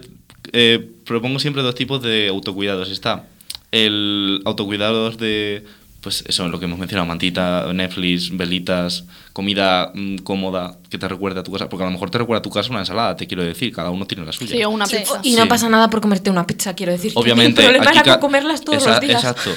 [0.52, 2.89] eh, propongo siempre dos tipos de autocuidados.
[2.91, 3.24] Está
[3.72, 5.63] el autocuidados de.
[6.08, 11.41] Pues eso, lo que hemos mencionado, mantita, Netflix, velitas, comida mm, cómoda que te recuerda
[11.41, 11.67] a tu casa.
[11.67, 13.89] Porque a lo mejor te recuerda a tu casa una ensalada, te quiero decir, cada
[13.89, 14.56] uno tiene la suya.
[14.56, 14.96] Sí, o una Sí.
[15.00, 15.20] pizza.
[15.22, 15.36] Y Sí.
[15.36, 17.12] no pasa nada por comerte una pizza, quiero decir.
[17.15, 17.60] Obviamente.
[17.60, 19.22] El problema aquí era ca- con comerlas todos Esa- los días.
[19.22, 19.50] Exacto.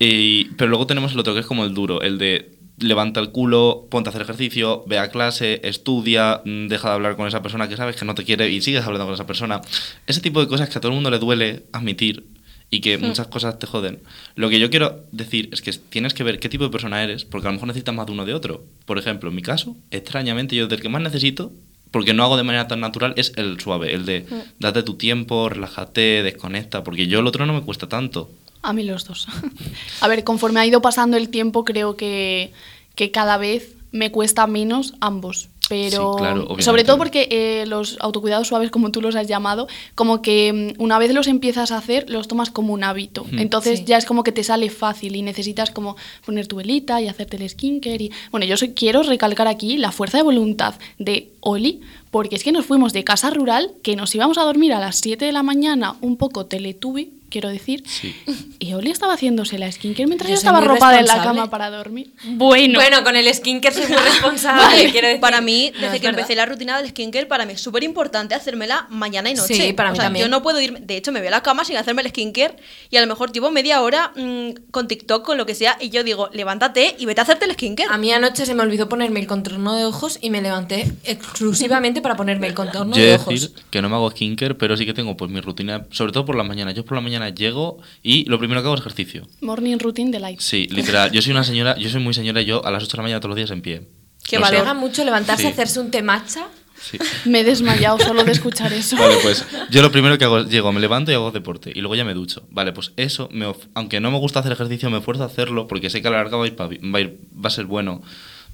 [0.00, 3.30] Y- pero luego tenemos el otro que es como el duro, el de levanta el
[3.30, 7.42] culo, ponte a hacer ejercicio, ve a clase, estudia, mm, deja de hablar con esa
[7.42, 9.60] persona que sabes que no te quiere y sigues hablando con esa persona.
[10.08, 12.24] Ese tipo de cosas que a todo el mundo le duele admitir
[12.70, 14.02] y que muchas cosas te joden.
[14.34, 17.24] Lo que yo quiero decir es que tienes que ver qué tipo de persona eres,
[17.24, 18.64] porque a lo mejor necesitas más de uno de otro.
[18.84, 21.52] Por ejemplo, en mi caso, extrañamente yo del que más necesito,
[21.90, 24.26] porque no hago de manera tan natural, es el suave, el de
[24.58, 28.30] date tu tiempo, relájate, desconecta, porque yo el otro no me cuesta tanto.
[28.60, 29.28] A mí los dos.
[30.00, 32.52] A ver, conforme ha ido pasando el tiempo, creo que,
[32.94, 35.48] que cada vez me cuesta menos ambos.
[35.68, 36.62] Pero Sí, claro, obviamente.
[36.62, 40.82] sobre todo porque eh, los autocuidados suaves, como tú los has llamado, como que mm,
[40.82, 43.26] una vez los empiezas a hacer, los tomas como un hábito.
[43.32, 43.84] Entonces Sí.
[43.86, 47.36] ya es como que te sale fácil y necesitas como poner tu velita y hacerte
[47.36, 48.04] el skincare.
[48.04, 48.12] Y...
[48.30, 52.52] Bueno, yo soy- quiero recalcar aquí la fuerza de voluntad de Oli, porque es que
[52.52, 55.42] nos fuimos de casa rural, que nos íbamos a dormir a las 7 de la
[55.42, 58.14] mañana, un poco teletubi, quiero decir, Sí.
[58.58, 61.70] y Oli estaba haciéndose la skincare mientras Yo estaba muy arropada en la cama para
[61.70, 62.12] dormir.
[62.24, 65.20] Bueno, Bueno, con el skincare soy muy responsable, Vale, quiero decir.
[65.20, 66.20] para mí, No, desde es que verdad.
[66.20, 69.54] empecé la rutina del skincare, para mí es súper importante hacérmela mañana y noche.
[69.54, 70.24] Sí, para o mí sea, también.
[70.26, 72.56] yo no puedo ir, de hecho me voy a la cama sin hacerme el skincare
[72.90, 75.90] y a lo mejor llevo media hora mm, con TikTok, con lo que sea, y
[75.90, 77.88] yo digo, levántate y vete a hacerte el skincare.
[77.92, 82.00] A mí anoche se me olvidó ponerme el contorno de ojos y me levanté exclusivamente
[82.00, 83.28] para ponerme el contorno Yo de de ojos.
[83.34, 86.24] decir que no me hago skincare, pero sí que tengo pues mi rutina, sobre todo
[86.24, 86.74] por las mañanas.
[86.74, 89.26] Yo por la mañana llego y lo primero que hago es ejercicio.
[89.40, 90.40] morning routine de light.
[90.40, 91.10] Sí, literal.
[91.12, 93.20] Yo soy una señora, yo soy muy señora, yo a las 8 de la mañana
[93.20, 93.88] todos los días en pie.
[94.32, 94.46] Valor.
[94.48, 95.48] alegra mucho levantarse, Sí.
[95.48, 96.46] hacerse un té matcha.
[96.80, 96.96] Sí.
[97.24, 98.96] Me he desmayado solo de escuchar eso.
[98.96, 101.80] Vale, pues yo lo primero que hago es llego, me levanto y hago deporte y
[101.80, 102.46] luego ya me ducho.
[102.50, 105.90] Vale, pues eso, me aunque no me gusta hacer ejercicio, me esfuerzo a hacerlo porque
[105.90, 108.00] sé que a la larga va a, ir va a ir- va a ser bueno,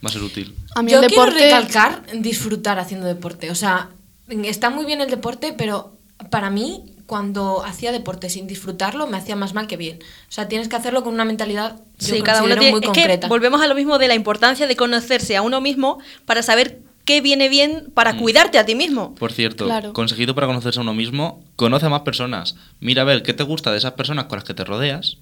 [0.03, 0.55] va a ser útil.
[0.75, 3.51] A mí Yo el deporte quiero recalcar disfrutar haciendo deporte.
[3.51, 3.91] O sea,
[4.29, 5.93] está muy bien el deporte, pero
[6.31, 9.99] para mí, cuando hacía deporte sin disfrutarlo, me hacía más mal que bien.
[10.29, 12.71] O sea, tienes que hacerlo con una mentalidad yo Sí, cada uno tiene.
[12.71, 13.27] muy es concreta.
[13.27, 16.81] que volvemos a lo mismo de la importancia de conocerse a uno mismo para saber
[17.05, 18.19] qué viene bien para Mm.
[18.21, 19.15] cuidarte a ti mismo.
[19.17, 19.93] Por cierto, Claro.
[19.93, 22.57] consejito para conocerse a uno mismo, conoce a más personas.
[22.81, 25.19] Mira a ver qué te gusta de esas personas con las que te rodeas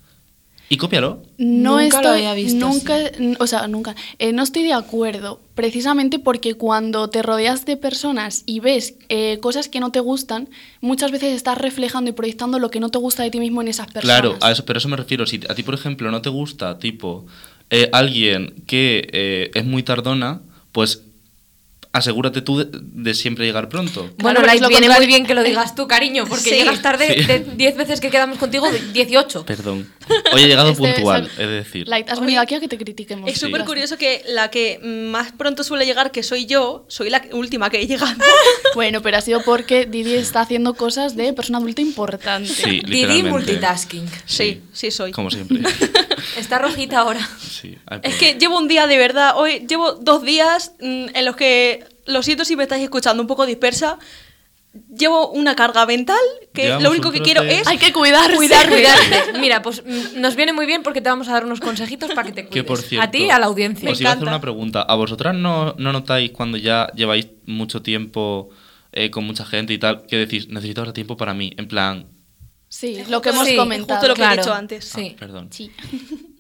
[0.73, 1.23] y cópialo.
[1.37, 2.97] no Nunca lo estoy, había visto nunca,
[3.39, 8.43] o sea, nunca, eh, no estoy de acuerdo, precisamente porque cuando te rodeas de personas
[8.47, 10.49] y ves eh, cosas que no te gustan,
[10.81, 13.69] muchas veces estás reflejando y proyectando lo que no te gusta de ti mismo en
[13.69, 14.05] esas personas.
[14.21, 15.27] Claro, a eso, pero a eso me refiero.
[15.27, 17.27] Si a ti, por ejemplo, no te gusta, tipo,
[17.69, 20.41] eh, alguien que eh, es muy tardona,
[20.73, 21.03] pues
[21.95, 24.09] asegúrate tú de, de siempre llegar pronto.
[24.17, 25.07] Bueno, Claro, Light, lo viene contrario.
[25.07, 26.55] muy bien que lo digas tú, cariño, porque Sí.
[26.57, 27.27] llegas tarde Sí.
[27.27, 29.45] de 10 veces que quedamos contigo, 18.
[29.45, 29.87] Perdón.
[30.33, 31.89] Hoy he llegado Este, puntual, es decir.
[31.89, 33.29] Light, has venido aquí a que te critiquemos.
[33.31, 33.47] Es Sí.
[33.47, 37.71] súper curioso que la que más pronto suele llegar, que soy yo, soy la última
[37.71, 38.13] que he llegado.
[38.75, 42.49] Bueno, pero ha sido porque Didi está haciendo cosas de persona adulta importante.
[42.49, 44.09] Sí, Didi multitasking.
[44.25, 45.13] Sí, sí soy.
[45.13, 45.61] Como siempre.
[46.39, 47.21] Está rojita ahora.
[47.39, 48.19] Sí, Es perdón.
[48.19, 52.23] que llevo un día de verdad, hoy llevo dos días mm, en los que, lo
[52.23, 53.99] siento si me estáis escuchando un poco dispersa,
[54.97, 56.17] llevo una carga mental
[56.55, 58.37] que Llevamos lo único que quiero es Hay que cuidarse.
[58.37, 59.33] Cuidar, cuidarte.
[59.41, 62.25] Mira, pues mm, nos viene muy bien porque te vamos a dar unos consejitos para
[62.27, 62.55] que te cuides.
[62.55, 63.91] Que por cierto, a ti y a la audiencia.
[63.91, 64.83] Os iba a hacer una pregunta.
[64.83, 68.51] ¿A vosotras no, no notáis cuando ya lleváis mucho tiempo
[68.93, 71.53] eh, con mucha gente y tal, que decís, necesito ahora tiempo para mí?
[71.57, 72.07] En plan,
[72.69, 74.01] Sí, lo que hemos Sí, comentado.
[74.01, 74.87] justo lo que he dicho antes.
[74.87, 75.13] Sí.
[75.15, 75.49] ah, perdón.
[75.53, 75.71] Sí.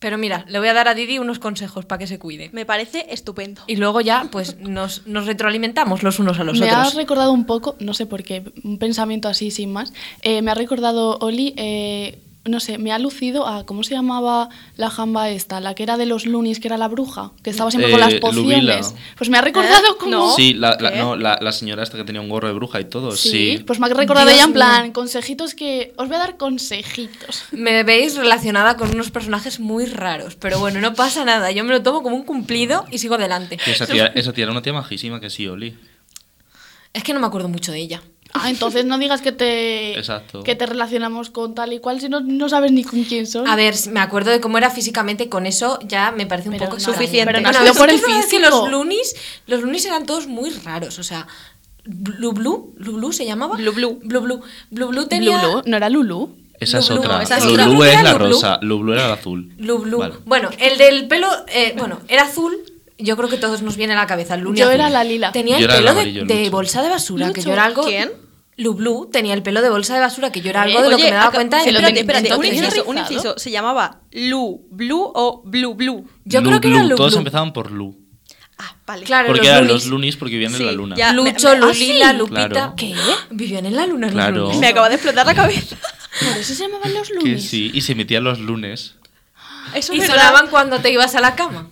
[0.00, 2.50] Pero mira, le voy a dar a Didi unos consejos para que se cuide.
[2.52, 3.62] Me parece estupendo.
[3.66, 6.94] Y luego ya, pues nos, nos retroalimentamos los unos a los me ha otros.
[6.94, 9.92] recordado un poco, no sé por qué, un pensamiento así sin más.
[10.22, 14.48] eh, me ha recordado Oli, eh, no sé, me ha lucido a cómo se llamaba
[14.76, 17.70] la jamba esta, la que era de los lunis, que era la bruja, que estaba
[17.70, 18.62] siempre con Eh, las pociones.
[18.64, 18.80] Lubila.
[19.16, 19.96] Pues me ha recordado ¿Eh?
[19.98, 20.34] como No.
[20.36, 20.98] Sí, la, la- ¿Qué?
[20.98, 23.12] no, la, la señora esta que tenía un gorro de bruja y todo.
[23.12, 24.92] Sí, Sí, pues me ha recordado Dios ella en plan, mío.
[24.92, 27.44] consejitos que os voy a dar consejitos.
[27.52, 31.50] Me veis relacionada con unos personajes muy raros, pero bueno, no pasa nada.
[31.50, 33.58] Yo me lo tomo como un cumplido y sigo adelante.
[33.66, 35.76] Esa tía, esa tía era una tía majísima que sí, Oli.
[36.94, 38.02] Es que no me acuerdo mucho de ella.
[38.34, 40.42] Ah, entonces no digas que te Exacto.
[40.42, 43.48] que te relacionamos con tal y cual si no, no sabes ni con quién son.
[43.48, 46.66] A ver, me acuerdo de cómo era físicamente con eso ya me parece un Pero
[46.66, 47.32] poco no, suficiente.
[47.32, 48.48] pero no sí por el es verdad que físico.
[48.50, 51.26] los lunis, los lunis eran todos muy raros, o sea,
[51.84, 53.56] Blue Blue, Blue Blue se llamaba.
[53.56, 53.98] Blue Blue.
[54.02, 56.36] Blue Blue, Blue Blue tenía Lulu, ¿no era Lulu?
[56.60, 57.22] Esa es otra.
[57.22, 59.52] esa es Lulu es ¿Era la rosa, Lulu era la azul.
[59.56, 59.98] Blue Blue.
[59.98, 60.14] Vale.
[60.26, 62.54] Bueno, el del pelo, eh, bueno, era azul.
[62.98, 64.74] Yo creo que todos nos viene a la cabeza el Luni Yo azul.
[64.74, 65.30] era la lila.
[65.32, 67.46] Tenía Yo el era el pelo de, de bolsa de basura, que Lucho.
[67.48, 67.84] yo era algo.
[67.86, 68.10] ¿Quién?
[68.56, 70.82] Lu Blue tenía el pelo de bolsa de basura, que yo era algo ¿Eh?
[70.82, 71.60] de lo que Oye, me daba cuenta.
[71.62, 73.38] si en- lo espérate, un inciso, un inciso.
[73.38, 76.08] ¿Se llamaba Lu Blue o Blue Blue?
[76.24, 76.88] Yo Lu creo que era Blu.
[76.88, 77.18] Lu Todos Blue.
[77.20, 77.96] empezaban por Lu.
[78.58, 79.04] Ah, vale.
[79.04, 79.72] Claro, Porque los eran Lunis.
[79.84, 80.96] los lunis porque vivían Sí, en la luna.
[80.96, 81.12] ya.
[81.12, 82.16] Lucho, me- ah, Lulila, sí.
[82.16, 82.48] Lupita.
[82.48, 82.74] Claro.
[82.76, 82.94] ¿Qué?
[83.30, 84.08] Vivían en la luna.
[84.10, 84.40] Claro.
[84.46, 84.58] Lunis.
[84.58, 85.76] Me acaba de explotar la cabeza.
[86.18, 87.48] Por eso se llamaban los Que lunes.
[87.48, 88.96] sí, y se metían los lunes.
[89.72, 90.14] Eso Y verdad.
[90.16, 91.68] sonaban cuando te ibas a la cama.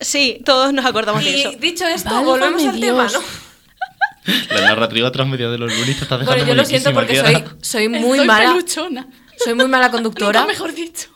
[0.00, 1.52] Sí, todos nos acordamos de Y eso.
[1.58, 3.12] dicho esto, Válgame volvemos al tema, Dios.
[3.14, 3.50] ¿no?
[4.54, 7.44] La narrativa transmedia de los lunis te está dejando Bueno, yo lo siento porque soy,
[7.62, 8.50] soy muy Estoy mala.
[8.52, 9.08] peluchona.
[9.42, 10.40] Soy muy mala conductora.
[10.40, 11.08] Nunca mejor dicho.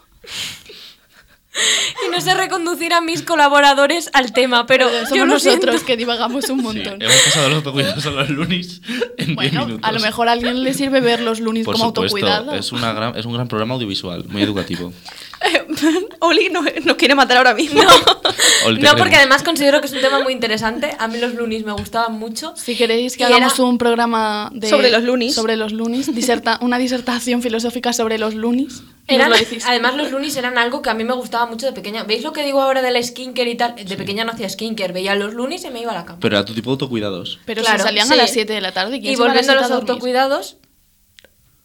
[2.04, 5.86] Y no sé reconducir a mis colaboradores al tema, pero Somos yo lo nosotros siento.
[5.86, 7.00] que divagamos un Sí, montón.
[7.00, 8.80] hemos pasado los autocuidados a los lunis
[9.18, 9.88] en 10 Bueno, minutos.
[9.88, 12.54] a lo mejor a alguien le sirve ver los lunes Por como supuesto, autocuidado.
[12.54, 14.92] es, una gran, es un gran programa audiovisual, muy educativo.
[16.24, 17.80] Oli nos, nos quiere matar ahora mismo.
[17.82, 20.96] Te No, porque además considero que es un tema muy interesante.
[20.98, 22.54] A mí los lunis me gustaban mucho.
[22.56, 25.34] Si queréis que Y hagamos era- un programa de, Sobre los lunis.
[25.34, 30.34] sobre los lunis, diserta, una disertación filosófica sobre los lunis, Eran- lo además, los lunis
[30.36, 32.04] eran algo que a mí me gustaba mucho de pequeña.
[32.04, 33.74] ¿Veis lo que digo ahora de la skincare y tal?
[33.74, 36.18] De pequeña no hacía skincare, veía los lunis y me iba a la cama.
[36.20, 37.38] Pero a tu tipo de autocuidados.
[37.44, 38.14] Pero claro, salían sí.
[38.14, 40.56] a las 7 de la tarde, ¿quién y volviendo a los a autocuidados,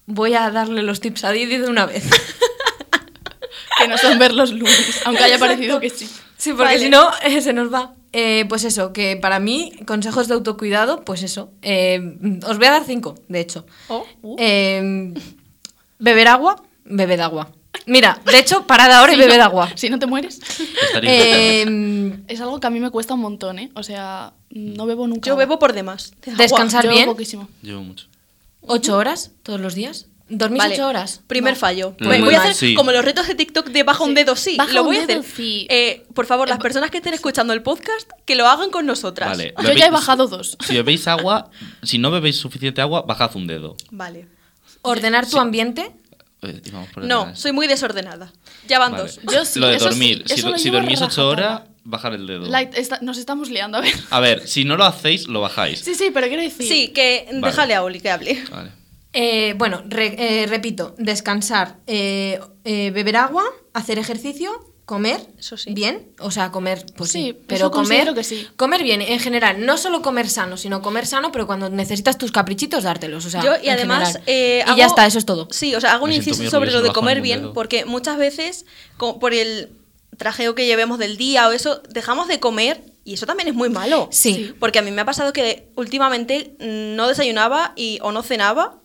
[0.06, 2.04] voy a darle los tips a Didi de una vez.
[3.80, 6.06] Que no son ver los lunis, aunque haya parecido que sí.
[6.38, 6.80] Sí, porque Vale.
[6.80, 7.94] si no, eh, se nos va.
[8.12, 11.52] Eh, pues eso, que para mí, consejos de autocuidado, pues eso.
[11.62, 13.66] eh, os voy a dar cinco, de hecho.
[13.88, 14.36] Oh, uh.
[14.40, 15.14] Eh,
[16.00, 17.52] beber agua, bebed agua.
[17.86, 19.70] Mira, de hecho, parad ahora y bebed no- agua.
[19.76, 20.40] Si no te mueres.
[20.88, 22.34] Estaría Eh, interesante.
[22.34, 23.70] Es algo que a mí me cuesta un montón, ¿eh?
[23.76, 25.28] O sea, no bebo nunca.
[25.28, 25.46] Yo agua.
[25.46, 26.14] bebo por demás.
[26.26, 26.44] de agua.
[26.44, 27.04] Descansar Yo bien.
[27.04, 27.48] bebo poquísimo.
[27.62, 28.08] Llevo mucho.
[28.62, 30.08] ¿Ocho horas todos los días?
[30.30, 31.22] ¿Dormís Vale, ocho horas?
[31.28, 31.60] Primer No.
[31.60, 31.96] fallo.
[32.00, 32.36] Muy voy mal.
[32.36, 32.76] a hacer Sí.
[32.76, 34.56] como los retos de TikTok de baja un dedo, sí.
[34.58, 35.24] Baja lo un voy a hacer.
[35.24, 35.66] sí.
[35.70, 39.30] Eh, por favor, las personas que estén escuchando el podcast, que lo hagan con nosotras.
[39.30, 39.54] Vale.
[39.64, 40.56] Yo ya he bajado dos.
[40.66, 41.50] Si bebéis agua,
[41.84, 43.76] si no bebéis suficiente agua, bajad un dedo.
[43.92, 44.28] Vale.
[44.84, 45.92] Ordenar tu ambiente.
[46.42, 46.62] Eh,
[47.02, 48.32] No, soy muy desordenada.
[48.68, 49.04] Ya van Vale.
[49.04, 49.20] dos.
[49.32, 50.24] Yo sí, Lo de eso sí, dormir.
[50.28, 52.46] si lo dormís ocho horas, bajar el dedo.
[52.46, 53.94] Light, nos estamos liando, a ver.
[54.10, 55.80] A ver, si no lo hacéis, lo bajáis.
[55.80, 56.66] Sí, sí, pero quiero decir.
[56.68, 57.42] Sí, que Vale.
[57.48, 58.42] déjale a Oli que hable.
[58.52, 58.72] Vale.
[59.14, 63.44] Eh, bueno, re- eh, repito, descansar, eh, eh, beber agua,
[63.74, 64.52] hacer ejercicio,
[64.86, 65.74] comer Eso sí.
[65.74, 68.48] bien, o sea, comer, pues sí, Sí, pero eso comer, que sí.
[68.56, 72.32] comer bien, en general, no solo comer sano, sino comer sano, pero cuando necesitas tus
[72.32, 74.20] caprichitos, dártelos, o sea, Yo, y en además.
[74.28, 75.48] y hago- ya está, eso es todo.
[75.52, 77.54] Sí, o sea, hago un Me inciso sobre lo de comer bien, dedo.
[77.54, 78.66] porque muchas veces,
[78.98, 79.70] por el
[80.18, 83.70] trajeo que llevemos del día o eso, dejamos de comer y eso también es muy
[83.70, 84.10] malo.
[84.12, 84.34] Sí.
[84.34, 84.54] Sí.
[84.60, 88.82] Porque a mí me ha pasado que últimamente mm, no desayunaba y, o no cenaba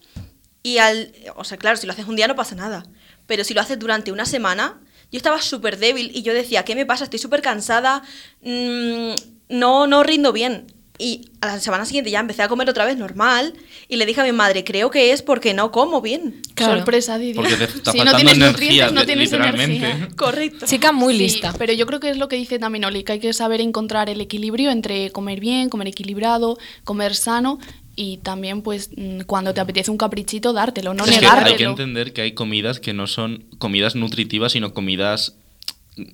[0.64, 1.12] y al...
[1.36, 2.84] O sea, claro, si lo haces un día no pasa nada.
[3.26, 4.80] Pero si lo haces durante una semana,
[5.12, 7.04] yo estaba súper débil y yo decía, ¿qué me pasa?
[7.04, 8.02] Estoy súper cansada,
[8.42, 9.12] mm,
[9.50, 10.66] no, no rindo bien.
[10.96, 13.54] Y a la semana siguiente ya empecé a comer otra vez normal
[13.88, 16.40] y le dije a mi madre, creo que es porque no como bien.
[16.54, 16.76] Claro.
[16.76, 17.34] Sorpresa, Didi.
[17.34, 19.76] Porque te está si no tienes energía, nutrientes, no tienes literalmente.
[19.86, 20.08] energía.
[20.16, 20.66] Correcto.
[20.66, 21.52] Chica muy Sí, lista.
[21.58, 24.08] pero yo creo que es lo que dice también Oli, que hay que saber encontrar
[24.08, 27.58] el equilibrio entre comer bien, comer equilibrado, comer sano
[27.96, 31.50] y también, pues, mm, cuando te apetece un caprichito, dártelo, no es que negártelo.
[31.50, 35.36] hay que entender que hay comidas que no son comidas nutritivas, sino comidas,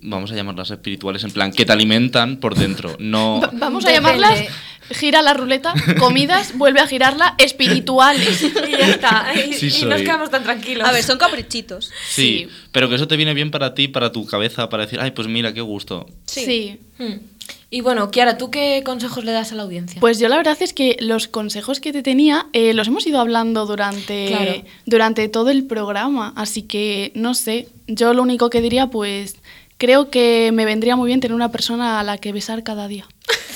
[0.02, 2.96] vamos a llamarlas espirituales, en plan, que te alimentan por dentro.
[3.00, 3.40] No.
[3.40, 4.44] Va- Vamos a llamarlas
[4.92, 8.42] gira la ruleta, comidas, vuelve a girarla, espirituales.
[8.68, 9.32] Y ya está.
[9.34, 10.86] Y, Sí y nos quedamos tan tranquilos.
[10.88, 11.90] A ver, son caprichitos.
[12.10, 12.48] Sí, Sí.
[12.72, 15.28] pero que eso te viene bien para ti, para tu cabeza, para decir, ay, pues
[15.28, 16.06] mira, qué gusto.
[16.26, 16.44] Sí.
[16.44, 16.80] sí.
[16.98, 17.18] Hmm.
[17.72, 20.00] Y bueno, Kiara, ¿tú qué consejos le das a la audiencia?
[20.00, 23.20] Pues yo la verdad es que los consejos que te tenía eh, los hemos ido
[23.20, 24.62] hablando durante, Claro.
[24.86, 29.36] durante todo el programa, así que no sé, yo lo único que diría pues
[29.78, 33.06] creo que me vendría muy bien tener una persona a la que besar cada día.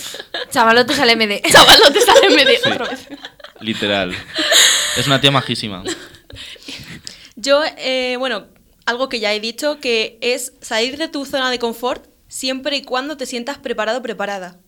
[0.53, 1.43] Chavalotes al MD.
[1.53, 3.09] Chavalote, sale medio otra vez.
[3.61, 4.15] Literal.
[4.97, 5.83] es una tía majísima.
[7.35, 8.45] Yo, eh, bueno,
[8.87, 12.83] algo que ya he dicho, que es salir de tu zona de confort siempre y
[12.83, 14.59] cuando te sientas preparado preparada.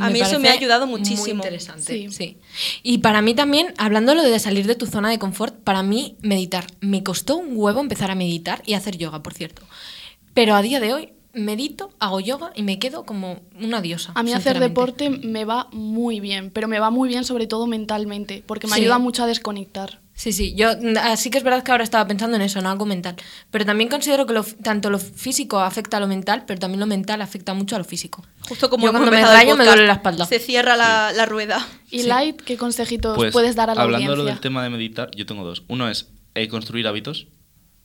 [0.00, 1.42] A mí eso me ha ayudado Muy muchísimo.
[1.42, 2.08] interesante, Sí.
[2.10, 2.38] sí.
[2.82, 6.16] Y para mí también, hablando lo de salir de tu zona de confort, para mí
[6.22, 6.64] meditar.
[6.80, 9.62] Me costó un huevo empezar a meditar y hacer yoga, por cierto.
[10.32, 14.12] Pero a día de hoy medito, hago yoga y me quedo como una diosa.
[14.14, 17.66] A mí hacer deporte me va muy bien, pero me va muy bien sobre todo
[17.66, 18.82] mentalmente, porque me Sí.
[18.82, 19.98] ayuda mucho a desconectar.
[20.14, 22.66] Sí, sí, yo mm, así que es verdad que ahora estaba pensando en eso, en
[22.66, 23.16] algo mental.
[23.50, 26.86] Pero también considero que lo tanto lo físico afecta a lo mental, pero también lo
[26.86, 28.22] mental afecta mucho a lo físico.
[28.48, 30.26] Justo como Yo cuando me rayo me duele la espalda.
[30.26, 31.66] Se cierra la, la rueda.
[31.90, 32.06] Y Sí.
[32.08, 34.32] Light, ¿qué consejitos Pues, puedes dar a la hablando audiencia?
[34.34, 35.64] del tema de meditar, yo tengo dos.
[35.68, 37.26] Uno es eh, construir hábitos.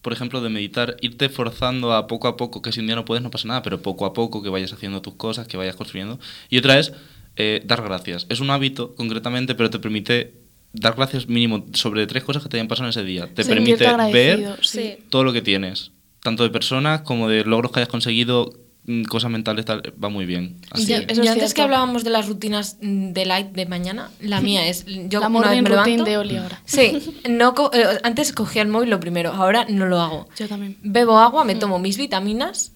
[0.01, 3.03] Por ejemplo, de meditar, irte forzando a poco a poco, que si un día no
[3.03, 5.75] puedes no pasa nada, pero poco a poco que vayas haciendo tus cosas, que vayas
[5.75, 6.19] construyendo.
[6.49, 6.93] Y otra es
[7.35, 8.25] eh, dar gracias.
[8.29, 10.33] Es un hábito, concretamente, pero te permite
[10.79, 13.27] dar gracias mínimo sobre tres cosas que te hayan pasado en ese día.
[13.33, 14.95] Te permite ver sí.
[15.09, 15.91] Todo lo que tienes,
[16.23, 18.53] tanto de personas como de logros que hayas conseguido,
[18.85, 20.57] mm, cosas mentales, tal, va muy bien.
[20.71, 24.39] Así yo es antes que hablábamos de las rutinas mm, de light de mañana, la
[24.41, 26.61] mía es yo La morning me routine levanto- de Oli ahora.
[26.65, 26.97] Sí,
[27.29, 30.27] no co- eh, antes cogía el móvil lo primero, ahora no lo hago.
[30.37, 30.77] Yo también.
[30.83, 32.71] Bebo agua, me tomo mis vitaminas,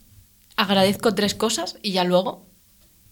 [0.56, 2.46] agradezco tres cosas y ya luego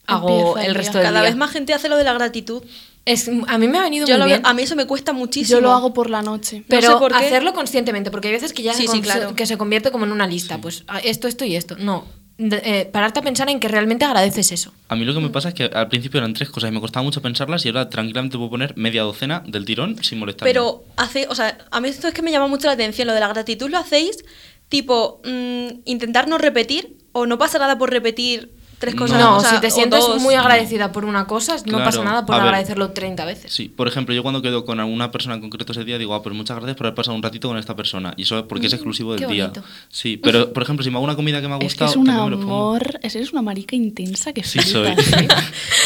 [0.07, 1.29] hago Empieza el resto del Cada día.
[1.29, 2.63] vez más gente hace lo de la gratitud.
[3.05, 4.41] Es, a mí me ha venido Yo muy lo- bien.
[4.43, 5.57] a mí eso me cuesta muchísimo.
[5.59, 6.63] Yo lo hago por la noche.
[6.67, 7.17] Pero sé por qué.
[7.25, 9.33] hacerlo conscientemente, porque hay veces que ya Sí, se, sí, claro.
[9.35, 10.59] que se convierte como en una lista.
[10.59, 11.75] Pues esto, esto y esto.
[11.79, 12.05] No.
[12.37, 14.71] De- eh, pararte a pensar en que realmente agradeces eso.
[14.87, 16.79] A mí lo que me pasa es que al principio eran tres cosas y me
[16.79, 20.49] costaba mucho pensarlas y ahora tranquilamente puedo poner media docena del tirón sin molestarme.
[20.49, 23.13] Pero hace, o sea, a mí esto es que me llama mucho la atención, lo
[23.13, 24.23] de la gratitud lo hacéis
[24.69, 29.01] tipo mm, intentar no repetir o no pasa nada por repetir tres No.
[29.01, 29.19] cosas.
[29.19, 30.21] no, o sea, si te sientes dos.
[30.21, 31.83] muy agradecida por una cosa, no Claro.
[31.85, 32.47] pasa nada por A ver.
[32.47, 33.53] agradecerlo 30 veces.
[33.53, 36.23] Sí, por ejemplo, yo cuando quedo con alguna persona en concreto ese día digo, ah,
[36.23, 38.13] pues muchas gracias por haber pasado un ratito con esta persona.
[38.17, 39.51] Y eso es porque es exclusivo del qué día.
[39.89, 41.91] Sí, pero por ejemplo, si me hago una comida que me ha Es que gustado,
[41.91, 44.87] es un amor, es- eres una marica intensa que Sí, soy.
[44.87, 44.95] ¿eh?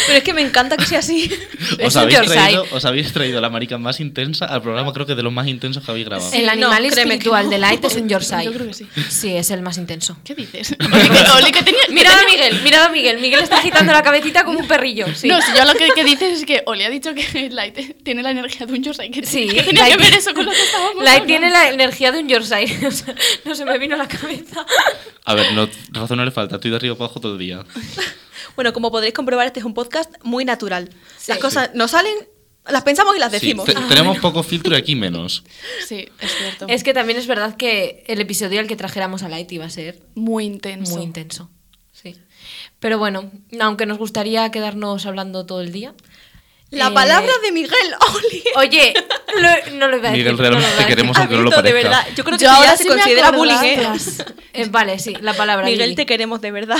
[0.05, 1.31] Pero es que me encanta que sea así.
[1.79, 5.15] Es Os habéis, traído, os habéis traído la marica más intensa al programa, creo que
[5.15, 6.29] de los más intensos que habéis grabado.
[6.29, 6.37] Sí.
[6.37, 7.49] el no, animal que espiritual no.
[7.51, 8.43] de Light es un Yorkshire.
[8.43, 8.87] Yo creo que sí.
[9.09, 10.17] Sí, es el más intenso.
[10.23, 10.75] ¿Qué dices?
[10.79, 13.19] Oli, que, Oli, que tenía, que Mirad a tenía- Miguel, mirad a Miguel.
[13.19, 15.05] Miguel está agitando la cabecita como un perrillo.
[15.15, 15.27] Sí.
[15.27, 18.21] No, si yo lo que, que dices es que Oli ha dicho que Light tiene
[18.23, 19.11] la energía de un Yorkshire.
[19.11, 21.25] Que, Sí, que tenía Light- que ver eso con lo que estábamos Light hablando.
[21.27, 22.87] tiene la energía de un Yorkshire.
[22.87, 23.15] O sea,
[23.45, 24.65] no se me vino a la cabeza.
[25.25, 27.63] A ver, no, razón no le falta, estoy de arriba para abajo todo el día.
[28.55, 30.89] Bueno, como podréis comprobar, este es un podcast muy natural.
[31.17, 31.31] Sí.
[31.31, 32.13] Las cosas nos salen,
[32.67, 33.65] las pensamos y las Sí, decimos.
[33.65, 35.43] te- tenemos poco filtro y aquí menos.
[35.87, 36.65] Sí, es cierto.
[36.67, 39.69] Es que también es verdad que el episodio al que trajéramos a Light iba a
[39.71, 40.93] ser muy intenso.
[40.95, 41.49] muy intenso.
[42.79, 45.93] Pero bueno, aunque nos gustaría quedarnos hablando todo el día.
[46.69, 47.71] La eh, palabra de Miguel,
[48.15, 48.43] Oli.
[48.55, 48.93] Oye,
[49.39, 50.25] lo- no lo iba a decir.
[50.25, 51.89] Miguel, realmente te queremos aunque no lo visto, de parezca.
[51.89, 52.07] verdad.
[52.15, 53.87] Yo creo que Yo ya ahora se sí me considera bullying, ¿eh?
[54.53, 55.65] Eh, vale, sí, la palabra.
[55.65, 55.95] Miguel, Lili.
[55.95, 56.77] te queremos de verdad.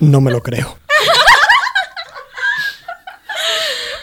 [0.00, 0.78] No me lo creo.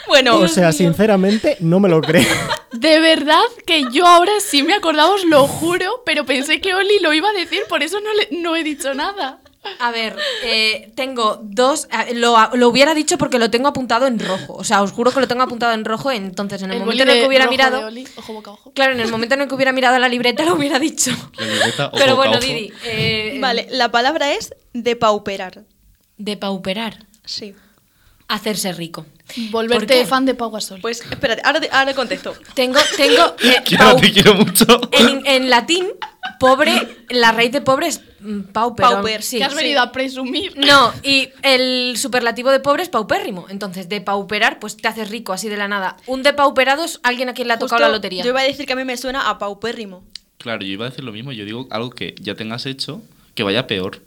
[0.06, 2.26] Bueno, O sea, sinceramente, no me lo creo.
[2.72, 6.98] De verdad que yo ahora sí me acordaba, os lo juro, pero pensé que Oli
[7.00, 9.38] lo iba a decir, por eso no, le, no he dicho nada.
[9.78, 11.86] A ver, eh, tengo dos.
[11.92, 14.54] eh, Lo, lo hubiera dicho porque lo tengo apuntado en rojo.
[14.54, 16.10] O sea, os juro que lo tengo apuntado en rojo.
[16.10, 17.86] Entonces, en el, boli momento en el que hubiera mirado.
[17.86, 18.72] Oli, ojo boca ojo.
[18.72, 21.10] Claro, en el momento en el que hubiera mirado la libreta lo hubiera dicho.
[21.38, 22.40] La libreta, ojo, Pero bueno, ojo.
[22.40, 22.72] Didi.
[22.84, 25.64] eh, vale, la palabra es depauperar.
[26.16, 27.06] Depauperar.
[27.24, 27.54] Sí.
[28.30, 29.06] Hacerse rico.
[29.50, 30.80] Volverte fan de Pau Gasol.
[30.80, 32.32] Pues espérate, ahora, ahora contesto.
[32.54, 33.34] Tengo, tengo.
[33.42, 34.64] eh, Quiero, pau- te quiero mucho.
[34.92, 35.88] en, en latín,
[36.38, 38.86] pobre, la raíz de pobre es mm, pauper.
[38.86, 39.22] Pauper.
[39.22, 39.58] Sí, que has sí.
[39.58, 40.56] venido a presumir.
[40.56, 43.46] No, y el superlativo de pobre es paupérrimo.
[43.48, 45.96] Entonces, de pauperar, pues te haces rico así de la nada.
[46.06, 48.22] Un depauperado es alguien a quien le ha tocado Justo la lotería.
[48.22, 50.04] Yo iba a decir que a mí me suena a paupérrimo.
[50.38, 51.32] Claro, yo iba a decir lo mismo.
[51.32, 53.02] Yo digo algo que ya tengas hecho,
[53.34, 54.02] que vaya peor.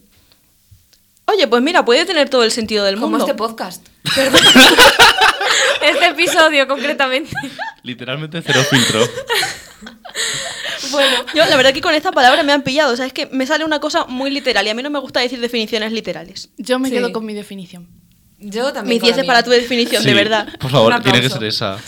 [1.33, 3.25] Oye, pues mira, puede tener todo el sentido del Como mundo.
[3.25, 3.87] este podcast.
[4.15, 4.41] Perdón.
[5.81, 7.31] este episodio, concretamente.
[7.83, 9.07] Literalmente cero filtro.
[10.91, 12.93] Bueno, Yo, la verdad que con esta palabra me han pillado.
[12.93, 14.99] O sea, es que me sale una cosa muy literal y a mí no me
[14.99, 16.49] gusta decir definiciones literales.
[16.57, 16.95] Yo me Sí.
[16.95, 17.87] quedo con mi definición.
[18.37, 19.01] Yo también.
[19.01, 19.25] 10 mía.
[19.25, 20.47] para tu definición, de verdad.
[20.59, 21.79] Por favor, tiene que ser esa.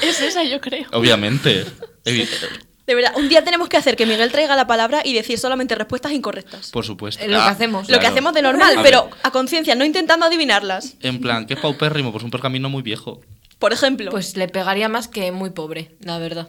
[0.00, 0.86] Es esa, yo creo.
[0.92, 1.64] Obviamente.
[2.92, 5.74] De verdad, un día tenemos que hacer que Miguel traiga la palabra y decir solamente
[5.74, 6.70] respuestas incorrectas.
[6.70, 7.24] Por supuesto.
[7.24, 7.88] Eh, lo que hacemos.
[7.88, 10.96] Lo que hacemos de normal, A pero ver, a conciencia, no intentando adivinarlas.
[11.00, 12.12] en plan, ¿qué es paupérrimo?
[12.12, 13.22] Pues un pergamino muy viejo.
[13.58, 16.48] Por ejemplo, Pues le pegaría más que muy pobre, la verdad.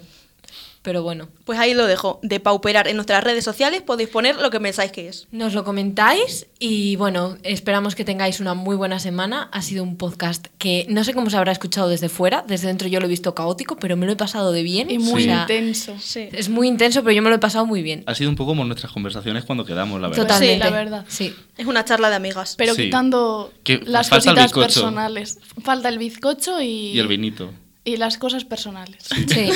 [0.83, 1.29] Pero bueno.
[1.45, 2.19] pues ahí lo dejo.
[2.23, 5.27] De pauperar en nuestras redes sociales podéis poner lo que pensáis que es.
[5.31, 9.49] Nos lo comentáis y bueno, esperamos que tengáis una muy buena semana.
[9.51, 12.87] Ha sido un podcast que no sé cómo se habrá escuchado desde fuera, desde dentro
[12.89, 14.91] yo lo he visto caótico, pero me lo he pasado de bien.
[14.91, 15.95] Y muy O sea, intenso.
[15.99, 16.27] Sí.
[16.33, 18.03] Es muy intenso, pero yo me lo he pasado muy bien.
[18.05, 20.23] Ha sido un poco como nuestras conversaciones cuando quedamos, la verdad.
[20.23, 20.65] Totalmente.
[20.65, 21.05] Sí, la verdad.
[21.07, 21.33] Sí.
[21.57, 22.55] Es una charla de amigas.
[22.57, 22.83] Pero Sí.
[22.83, 25.39] quitando Que las cositas personales.
[25.63, 27.51] Falta el bizcocho y, Y el vinito.
[27.83, 29.05] Y las cosas personales.
[29.27, 29.49] Sí.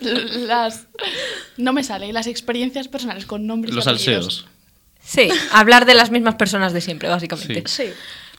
[0.46, 0.86] las
[1.56, 4.46] no me sale, las experiencias personales con nombres y Los salseos.
[5.02, 7.64] Sí, hablar de las mismas personas de siempre, básicamente.
[7.66, 7.84] Sí.
[7.86, 7.92] Sí.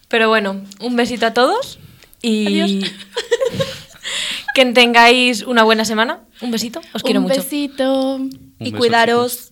[0.08, 1.78] Pero bueno, un besito a todos
[2.22, 2.92] y Adiós.
[4.56, 6.22] que tengáis una buena semana.
[6.42, 7.42] Un besito, os quiero Un mucho.
[7.42, 8.16] besito.
[8.16, 9.52] Un y beso, cuidaros.